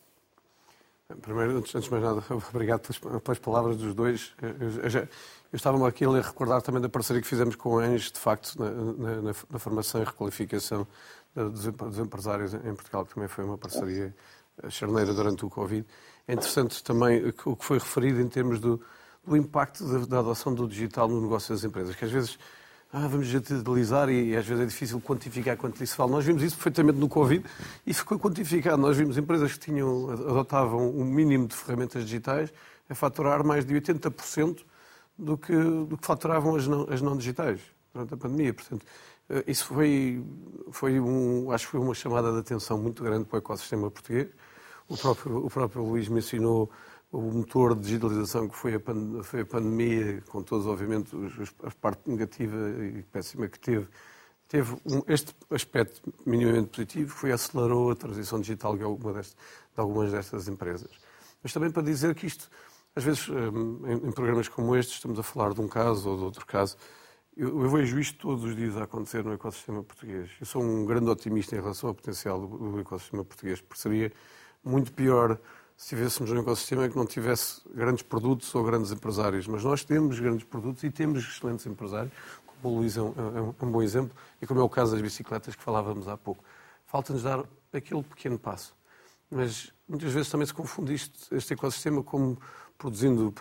[1.21, 4.33] Primeiro, antes de mais nada, obrigado pelas, pelas palavras dos dois.
[4.41, 5.07] Eu, eu,
[5.51, 8.55] eu estava-me aqui a recordar também da parceria que fizemos com a ANGES, de facto,
[8.57, 10.87] na, na, na formação e requalificação
[11.35, 14.15] dos, dos empresários em Portugal, que também foi uma parceria
[14.69, 15.85] charneira durante o Covid.
[16.27, 18.81] É interessante também o que foi referido em termos do,
[19.25, 22.37] do impacto da, da, adoção do digital no negócio das empresas, que às vezes
[22.93, 26.11] ah, vamos digitalizar e, às vezes é difícil quantificar quanto isso vale.
[26.11, 27.45] Nós vimos isso perfeitamente no Covid
[27.87, 28.81] e ficou quantificado.
[28.81, 32.51] Nós vimos empresas que tinham, adotavam um mínimo de ferramentas digitais
[32.89, 34.65] a faturar mais de 80%
[35.17, 37.61] do que, do que faturavam as não, as não digitais
[37.93, 38.53] durante a pandemia.
[38.53, 38.85] Portanto,
[39.29, 40.21] eh, isso foi,
[40.71, 44.27] foi um, acho que foi uma chamada de atenção muito grande para o ecossistema português.
[44.89, 46.69] O próprio, o próprio Luís mencionou
[47.11, 51.71] o motor de digitalização que foi a, foi a pandemia, com todos, obviamente, os, a
[51.71, 53.87] parte negativa e péssima que teve,
[54.47, 59.81] teve um, este aspecto minimamente positivo, foi acelerou a transição digital de, alguma deste, de
[59.81, 60.91] algumas destas empresas.
[61.43, 62.49] Mas também para dizer que isto,
[62.95, 66.23] às vezes, em, em programas como este, estamos a falar de um caso ou de
[66.23, 66.77] outro caso,
[67.35, 70.29] eu, eu, vejo isto todos os dias a acontecer no ecossistema português.
[70.39, 74.11] Eu sou um grande otimista em relação ao potencial do, do ecossistema português, porque seria
[74.63, 75.39] muito pior
[75.81, 79.47] se tivéssemos um ecossistema que não tivesse grandes produtos ou grandes empresários.
[79.47, 82.13] Mas nós temos grandes produtos e temos excelentes empresários,
[82.45, 83.13] como o Luís é um,
[83.59, 86.43] é um bom exemplo, e como é o caso das bicicletas que falávamos há pouco.
[86.85, 88.75] Falta-nos dar aquele pequeno passo.
[89.31, 92.37] Mas muitas vezes também se confunde isto, este ecossistema como
[92.77, 93.33] produzindo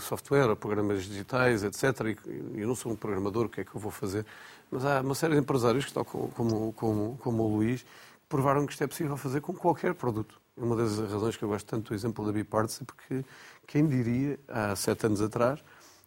[0.00, 2.18] software, programas digitais, etc.
[2.26, 4.26] E eu não sou um programador, o que é que eu vou fazer?
[4.72, 8.66] Mas há uma série de empresários, que estão como, como, como o Luís, que provaram
[8.66, 10.44] que isto é possível fazer com qualquer produto.
[10.56, 13.24] Uma das razões que eu gosto tanto do exemplo da Biparts é porque
[13.66, 15.62] quem diria, há sete anos atrás,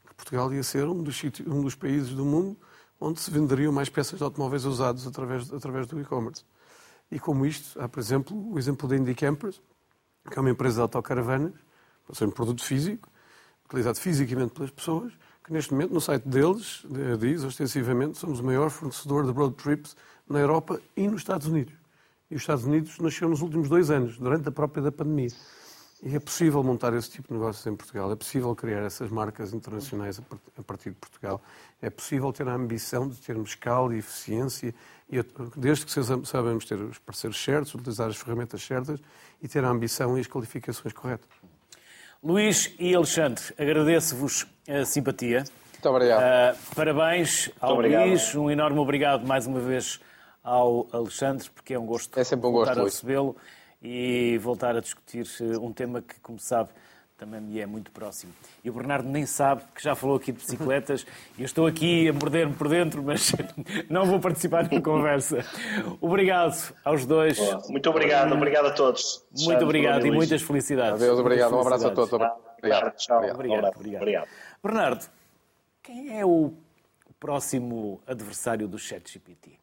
[0.08, 2.58] que Portugal ia ser um dos, um dos países do mundo
[3.00, 6.44] onde se venderiam mais peças de automóveis usados através, através do e-commerce.
[7.12, 9.62] E como isto, há, por exemplo, o exemplo da Indie Campers,
[10.30, 11.54] que é uma empresa de autocaravanas,
[12.08, 13.08] ou seja, um produto físico,
[13.66, 16.84] utilizado fisicamente pelas pessoas, que neste momento no site deles
[17.20, 19.96] diz ostensivamente somos o maior fornecedor de road trips
[20.28, 21.79] na Europa e nos Estados Unidos.
[22.30, 25.30] E os Estados Unidos nasceu nos últimos dois anos, durante a própria da pandemia.
[26.02, 29.54] E é possível montar esse tipo de negócios em Portugal, é possível criar essas marcas
[29.54, 30.22] internacionais
[30.58, 31.42] a partir de Portugal,
[31.82, 34.74] é possível ter a ambição de termos escala e eficiência,
[35.12, 35.18] e
[35.58, 35.92] desde que
[36.26, 39.00] sabemos ter os parceiros certos, utilizar as ferramentas certas
[39.42, 41.28] e ter a ambição e as qualificações corretas.
[42.24, 45.44] Luís e Alexandre, agradeço-vos a simpatia.
[45.74, 46.22] Muito obrigado.
[46.22, 48.08] Uh, parabéns ao obrigado.
[48.08, 50.00] Luís, um enorme obrigado mais uma vez
[50.50, 53.36] ao Alexandre, porque é um gosto, é sempre um voltar gosto, a recebê-lo
[53.82, 56.70] e voltar a discutir eh, um tema que, como sabe,
[57.18, 58.34] também me é muito próximo.
[58.64, 61.06] E o Bernardo nem sabe que já falou aqui de bicicletas
[61.38, 63.32] e eu estou aqui a morder-me por dentro, mas
[63.90, 65.46] não vou participar na conversa.
[66.02, 67.38] Obrigado aos dois.
[67.70, 69.24] Muito obrigado, obrigado a todos.
[69.38, 71.02] Muito obrigado e muitas felicidades.
[71.02, 71.56] Adeus, obrigado.
[71.56, 72.14] Um abraço a todos.
[72.14, 72.96] Obrigado.
[72.96, 73.18] Tchau.
[73.18, 73.76] Obrigado.
[73.76, 74.02] Obrigado.
[74.02, 74.28] obrigado.
[74.64, 75.06] Bernardo,
[75.84, 76.54] quem é o
[77.20, 79.60] próximo adversário do ChatGPT?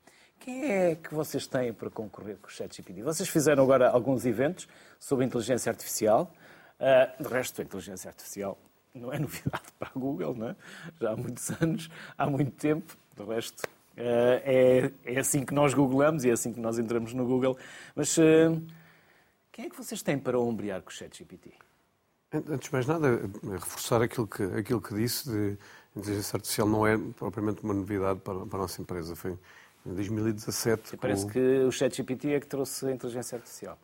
[0.47, 3.03] Quem é que vocês têm para concorrer com o ChatGPT?
[3.03, 6.33] Vocês fizeram agora alguns eventos sobre inteligência artificial.
[6.79, 8.57] Uh, de resto, a inteligência artificial
[8.95, 10.57] não é novidade para a Google, não é?
[11.01, 12.97] já há muitos anos, há muito tempo.
[13.17, 13.67] De resto, uh,
[13.97, 17.59] é, é assim que nós googlamos e é assim que nós entramos no Google.
[17.97, 18.63] Mas uh,
[19.51, 21.55] quem é que vocês têm para ombrear com o ChatGPT?
[22.33, 25.59] Antes de mais nada, reforçar aquilo que, aquilo que disse de
[25.97, 29.17] inteligência artificial não é propriamente uma novidade para, para a nossa empresa.
[29.17, 29.37] Foi
[29.87, 30.97] em 2017.
[30.97, 31.30] Parece com...
[31.30, 33.78] que o ChatGPT é que trouxe a inteligência artificial.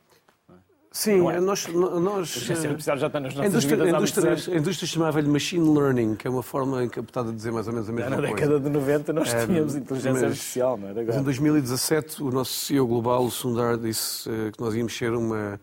[0.93, 1.41] Sim, é?
[1.41, 2.51] nós, nós.
[2.51, 6.31] A já está nas nossas indústria, vidas indústria, a indústria chamava-lhe machine learning, que é
[6.31, 8.29] uma forma captada de dizer mais ou menos a mesma coisa.
[8.29, 10.93] Na década de 90 nós tínhamos inteligência artificial, não é?
[10.93, 15.15] Mas em 2017 o nosso CEO global, o Sundar, disse uh, que nós íamos ser
[15.15, 15.59] uma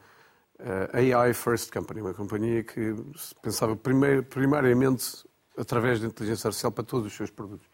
[0.94, 2.96] AI first company, uma companhia que
[3.42, 5.24] pensava primeiro, primariamente
[5.58, 7.69] através da inteligência artificial para todos os seus produtos.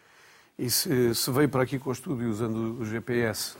[0.57, 3.55] E se, se veio para aqui com o estúdio usando o GPS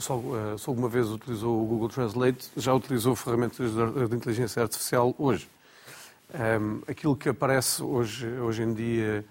[0.00, 5.48] se alguma vez utilizou o Google Translate, já utilizou ferramentas de inteligência artificial hoje.
[6.32, 9.24] Um, aquilo que aparece hoje, hoje em dia,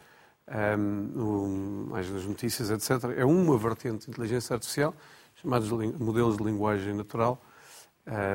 [0.78, 4.94] um, nas notícias, etc., é uma vertente de inteligência artificial,
[5.36, 7.42] chamados modelos de linguagem natural,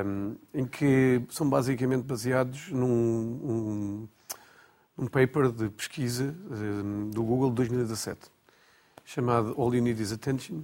[0.05, 4.07] um, em que são basicamente baseados num um,
[4.97, 6.35] um paper de pesquisa
[7.11, 8.19] do Google de 2017,
[9.05, 10.63] chamado All You Need Is Attention,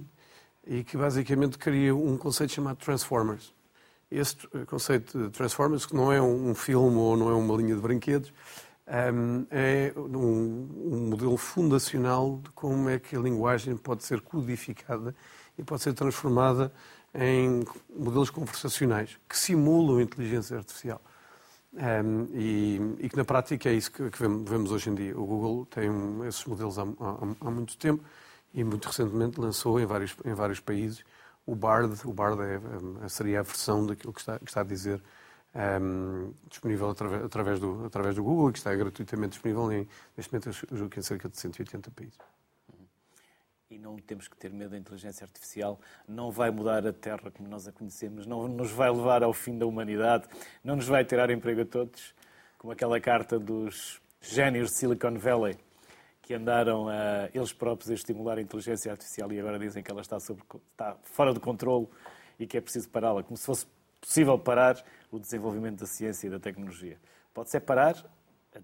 [0.66, 3.54] e que basicamente cria um conceito chamado Transformers.
[4.10, 7.80] Este conceito de Transformers, que não é um filme ou não é uma linha de
[7.80, 8.32] brinquedos,
[9.14, 15.14] hum, é um, modelo fundacional de como é que a linguagem pode ser codificada
[15.56, 16.72] e pode ser transformada
[17.14, 17.64] em
[17.94, 21.00] modelos conversacionais que simulam inteligência artificial.
[21.72, 24.02] Um, e, que na prática é isso que,
[24.44, 25.18] vemos hoje em dia.
[25.18, 25.90] O Google tem
[26.28, 28.04] esses modelos há muito tempo
[28.54, 31.04] e muito recentemente lançou em vários, em vários países
[31.46, 31.94] o BARD.
[32.04, 35.02] O BARD é, é, seria a versão daquilo que está, que está a dizer
[35.54, 40.32] um, ehm, disponível através, através, do, através do Google que está gratuitamente disponível em, neste
[40.32, 42.18] momento, eu julgo que em cerca de 180 países.
[43.70, 47.48] E não temos que ter medo da inteligência artificial, não vai mudar a Terra como
[47.48, 50.26] nós a conhecemos, não nos vai levar ao fim da humanidade,
[50.62, 52.14] não nos vai tirar emprego a todos,
[52.58, 55.58] como aquela carta dos génios de Silicon Valley
[56.32, 56.86] que andaram
[57.34, 60.96] eles próprios a estimular a inteligência artificial e agora dizem que ela está, sobre, está
[61.02, 61.86] fora de controle
[62.38, 63.66] e que é preciso pará-la, como se fosse
[64.00, 66.98] possível parar o desenvolvimento da ciência e da tecnologia.
[67.34, 67.96] Pode-se parar
[68.54, 68.60] a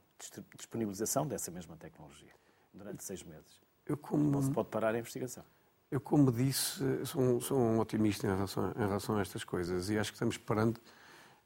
[0.56, 2.32] disponibilização dessa mesma tecnologia
[2.72, 3.60] durante seis meses.
[3.84, 4.30] Eu como...
[4.30, 5.44] Não se pode parar a investigação.
[5.90, 9.98] Eu, como disse, sou, sou um otimista em relação, em relação, a estas coisas e
[9.98, 10.80] acho que estamos perante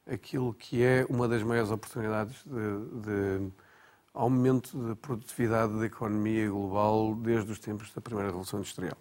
[0.07, 3.53] aquilo que é uma das maiores oportunidades de, de
[4.15, 8.97] aumento da produtividade da economia global desde os tempos da primeira Revolução Industrial.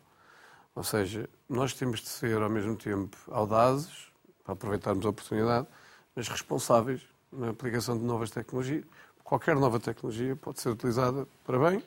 [0.74, 4.08] Ou seja, nós temos de ser, ao mesmo tempo, audazes,
[4.44, 5.68] para aproveitarmos a oportunidade,
[6.16, 7.02] mas responsáveis
[7.32, 8.86] na aplicação de novas tecnologias.
[9.24, 11.84] Qualquer nova tecnologia pode ser utilizada para bem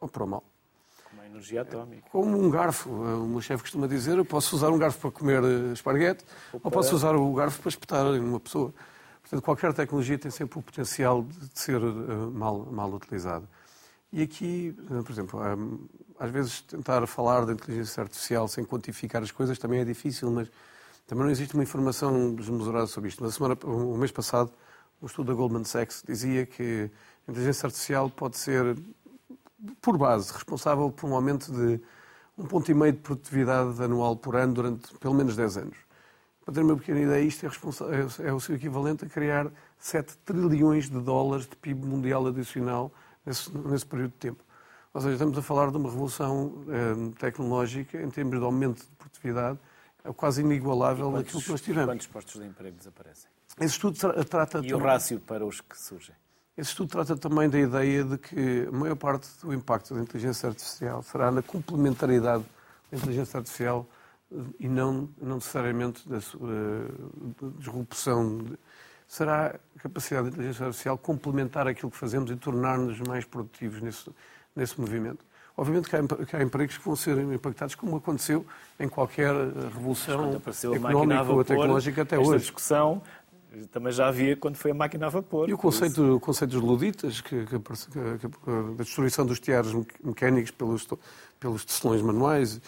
[0.00, 0.44] ou para mal.
[1.08, 2.08] Como a energia atómica.
[2.10, 2.90] Como um garfo.
[2.90, 6.60] O meu chefe costuma dizer, eu posso usar um garfo para comer eh, esparguete ou,
[6.62, 8.74] ou posso usar o garfo para espetar uma pessoa.
[9.30, 13.48] Portanto, qualquer tecnologia tem sempre o potencial de ser uh, mal, mal utilizada.
[14.12, 19.22] E aqui, uh, por exemplo, um, às vezes tentar falar da inteligência artificial sem quantificar
[19.22, 20.50] as coisas também é difícil, mas
[21.06, 23.22] também não existe uma informação desmesurada sobre isto.
[23.22, 24.50] Mas semana, o mês passado,
[25.00, 26.90] um estudo da Goldman Sachs dizia que
[27.28, 28.76] a inteligência artificial pode ser,
[29.80, 31.80] por base, responsável por um aumento de
[32.36, 35.89] um ponto e meio de produtividade anual por ano durante pelo menos 10 anos.
[36.44, 40.16] Para ter uma pequena ideia, isto é, é, é o seu equivalente a criar 7
[40.18, 42.92] trilhões de dólares de PIB mundial adicional
[43.24, 44.44] nesse, nesse período de tempo.
[44.92, 48.96] Ou seja, estamos a falar de uma revolução eh, tecnológica em termos de aumento de
[48.98, 49.58] produtividade
[50.04, 51.90] é quase inigualável quantos, aquilo que nós tivemos.
[51.90, 53.30] Quantos postos de emprego desaparecem?
[53.58, 54.74] Esse estudo tra trata e também...
[54.74, 56.14] o rácio para os que surgem?
[56.56, 60.48] Esse estudo trata também da ideia de que a maior parte do impacto da inteligência
[60.48, 62.44] artificial será na complementaridade
[62.90, 63.86] da inteligência artificial
[64.58, 66.86] e não, não necessariamente da sua
[67.58, 68.44] disrupção.
[69.08, 74.08] Será a capacidade da inteligência artificial complementar aquilo que fazemos e tornar-nos mais produtivos nesse,
[74.54, 75.24] nesse movimento.
[75.56, 78.46] Obviamente que há, que empregos que vão ser impactados, como aconteceu
[78.78, 79.34] em qualquer
[79.74, 80.40] revolução
[80.74, 82.38] económica ou tecnológica até hoje.
[82.38, 83.02] discussão
[83.72, 85.48] também já havia quando foi a máquina a vapor.
[85.48, 88.28] E o conceito, o conceito dos luditas, que, que, que,
[88.76, 89.72] da destruição dos tiares
[90.02, 90.88] mecânicos pelos,
[91.38, 92.60] pelos tecelões manuais,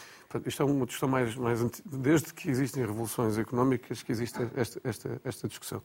[0.46, 5.20] isto é uma discussão mais, mais desde que existem revoluções económicas que existe esta, esta,
[5.24, 5.82] esta discussão.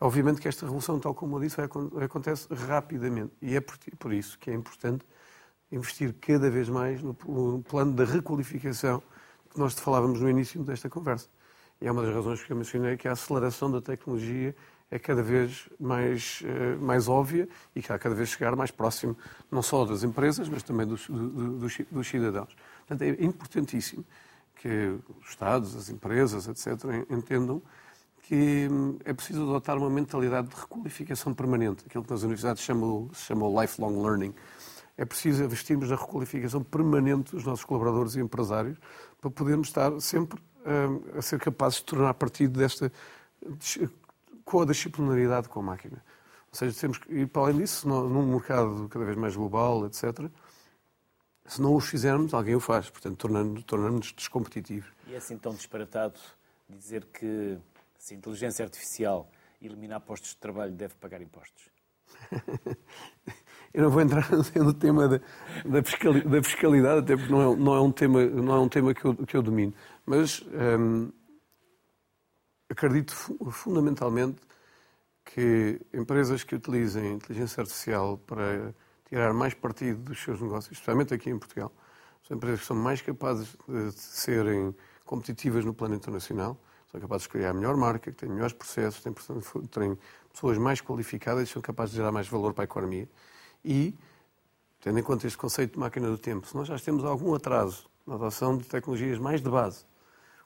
[0.00, 4.50] Obviamente que esta revolução, tal como eu disse, acontece rapidamente e é por, isso que
[4.50, 5.04] é importante
[5.70, 9.02] investir cada vez mais no, no plano da requalificação
[9.50, 11.28] que nós falávamos no início desta conversa.
[11.80, 14.54] E é uma das razões que eu mencionei que a aceleração da tecnologia
[14.90, 19.16] é cada vez mais, eh, mais óbvia e que há cada vez chegar mais próximo,
[19.50, 22.54] não só das empresas, mas também dos, dos, dos cidadãos.
[22.86, 24.04] Portanto, é importantíssimo
[24.56, 27.62] que os Estados, as empresas, etc., entendam
[28.22, 32.66] que hum, é preciso adotar uma mentalidade de requalificação permanente, aquilo que nas universidades se
[32.66, 34.34] chama o lifelong learning.
[34.96, 38.78] É preciso investirmos na requalificação permanente dos nossos colaboradores e empresários
[39.20, 42.92] para podermos estar sempre hum, a ser capazes de tornar partido desta
[44.44, 46.02] com a disciplinaridade com a máquina.
[46.52, 50.30] Ou seja, temos que, e para além disso, num mercado cada vez mais global, etc.,
[51.52, 54.90] se não os fizermos, alguém o faz, portanto, tornando-nos tornando descompetitivos.
[55.06, 56.18] E é assim tão disparatado
[56.68, 57.58] dizer que
[57.98, 59.30] se a inteligência artificial
[59.60, 61.70] eliminar postos de trabalho deve pagar impostos?
[63.74, 65.18] Eu não vou entrar no tema da,
[65.64, 69.02] da, fiscalidade, até porque não é, não é, um tema, não é um tema que
[69.02, 69.72] eu, que eu domino.
[70.04, 70.42] Mas
[70.78, 71.10] hum,
[72.68, 73.14] acredito
[73.50, 74.42] fundamentalmente
[75.24, 78.74] que empresas que utilizem inteligência artificial para
[79.12, 81.70] tirar mais partido dos seus negócios, especialmente aqui em Portugal.
[82.26, 86.58] São empresas que são mais capazes de serem competitivas no plano internacional,
[86.90, 89.12] são capazes de criar a melhor marca, que têm melhores processos, têm,
[89.70, 89.98] têm
[90.32, 93.06] pessoas mais qualificadas e são capazes de gerar mais valor para a economia.
[93.62, 93.94] E,
[94.80, 97.90] tendo em conta este conceito de máquina do tempo, se nós já temos algum atraso
[98.06, 99.84] na adoção de tecnologias mais de base,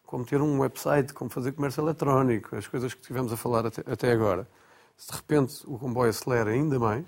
[0.04, 3.84] como ter um website, como fazer comércio eletrónico, as coisas que tivemos a falar até,
[3.88, 4.48] até agora,
[4.96, 7.06] se de repente o comboio acelera ainda mais,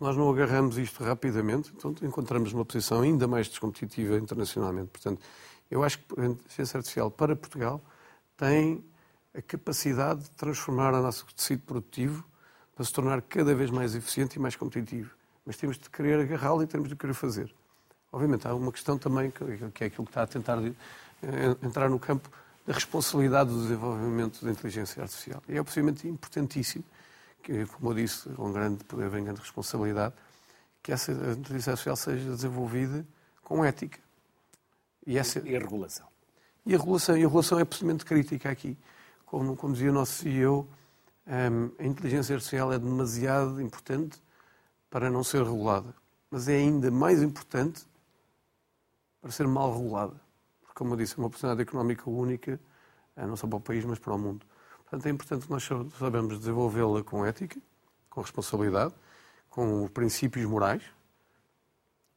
[0.00, 4.88] se nós não agarramos isto rapidamente, então encontramos uma posição ainda mais descompetitiva internacionalmente.
[4.88, 5.20] Portanto,
[5.70, 7.82] eu acho que a inteligência artificial para Portugal
[8.34, 8.82] tem
[9.36, 12.24] a capacidade de transformar o nosso tecido produtivo
[12.74, 15.14] para se tornar cada vez mais eficiente e mais competitivo.
[15.44, 17.54] Mas temos de querer agarrá-lo e temos de querer fazer.
[18.10, 21.98] Obviamente, há uma questão também, que é aquilo que está a tentar eh, entrar no
[21.98, 22.30] campo
[22.66, 25.42] da responsabilidade do desenvolvimento da inteligência artificial.
[25.46, 26.84] E é, possivelmente, importantíssimo
[27.42, 30.14] que, como eu disse, com grande poder vem grande responsabilidade,
[30.82, 33.06] que essa inteligência artificial seja desenvolvida
[33.42, 33.98] com ética.
[35.06, 35.40] E, essa...
[35.40, 36.06] e a regulação.
[36.64, 37.16] E a regulação.
[37.16, 38.78] E a regulação é absolutamente crítica aqui.
[39.24, 40.68] Como, como dizia o nosso CEO,
[41.26, 44.20] um, a inteligência artificial é demasiado importante
[44.88, 45.94] para não ser regulada.
[46.30, 47.86] Mas é ainda mais importante
[49.20, 50.20] para ser mal regulada.
[50.60, 52.60] Porque, como eu disse, é uma oportunidade económica única,
[53.16, 54.46] eh, não só para o país, mas para o mundo.
[54.90, 55.68] Portanto, é importante que nós
[55.98, 57.60] saibamos desenvolvê-la com ética,
[58.08, 58.92] com responsabilidade,
[59.48, 60.82] com princípios morais,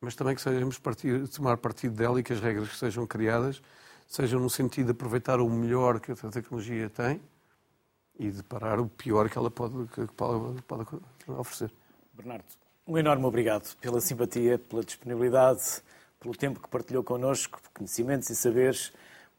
[0.02, 3.62] mas também que sejamos partir, tomar partido dela e que as regras que sejam criadas
[4.08, 7.22] sejam no sentido de aproveitar o melhor que a tecnologia tem
[8.18, 10.86] e de parar o pior que ela pode, que pode, pode
[11.28, 11.72] oferecer.
[12.12, 12.46] Bernardo,
[12.88, 15.82] um enorme obrigado pela simpatia, pela disponibilidade,
[16.20, 18.92] pelo tempo que partilhou connosco, conhecimentos e saberes,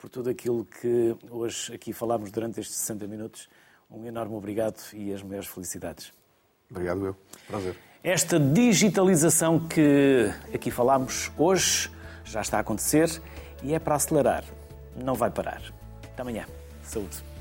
[0.05, 3.49] por tudo aquilo que hoje aqui falámos durante estes 60 minutos.
[3.91, 6.13] Um enorme obrigado e as maiores felicidades.
[6.71, 7.17] Obrigado, eu.
[7.49, 7.75] Prazer.
[8.03, 11.91] Esta digitalização que aqui falámos hoje
[12.23, 13.09] já está a acontecer
[13.63, 14.45] e é para acelerar.
[14.95, 15.63] Não vai parar.
[16.13, 16.45] Até amanhã.
[16.83, 17.34] Saúde.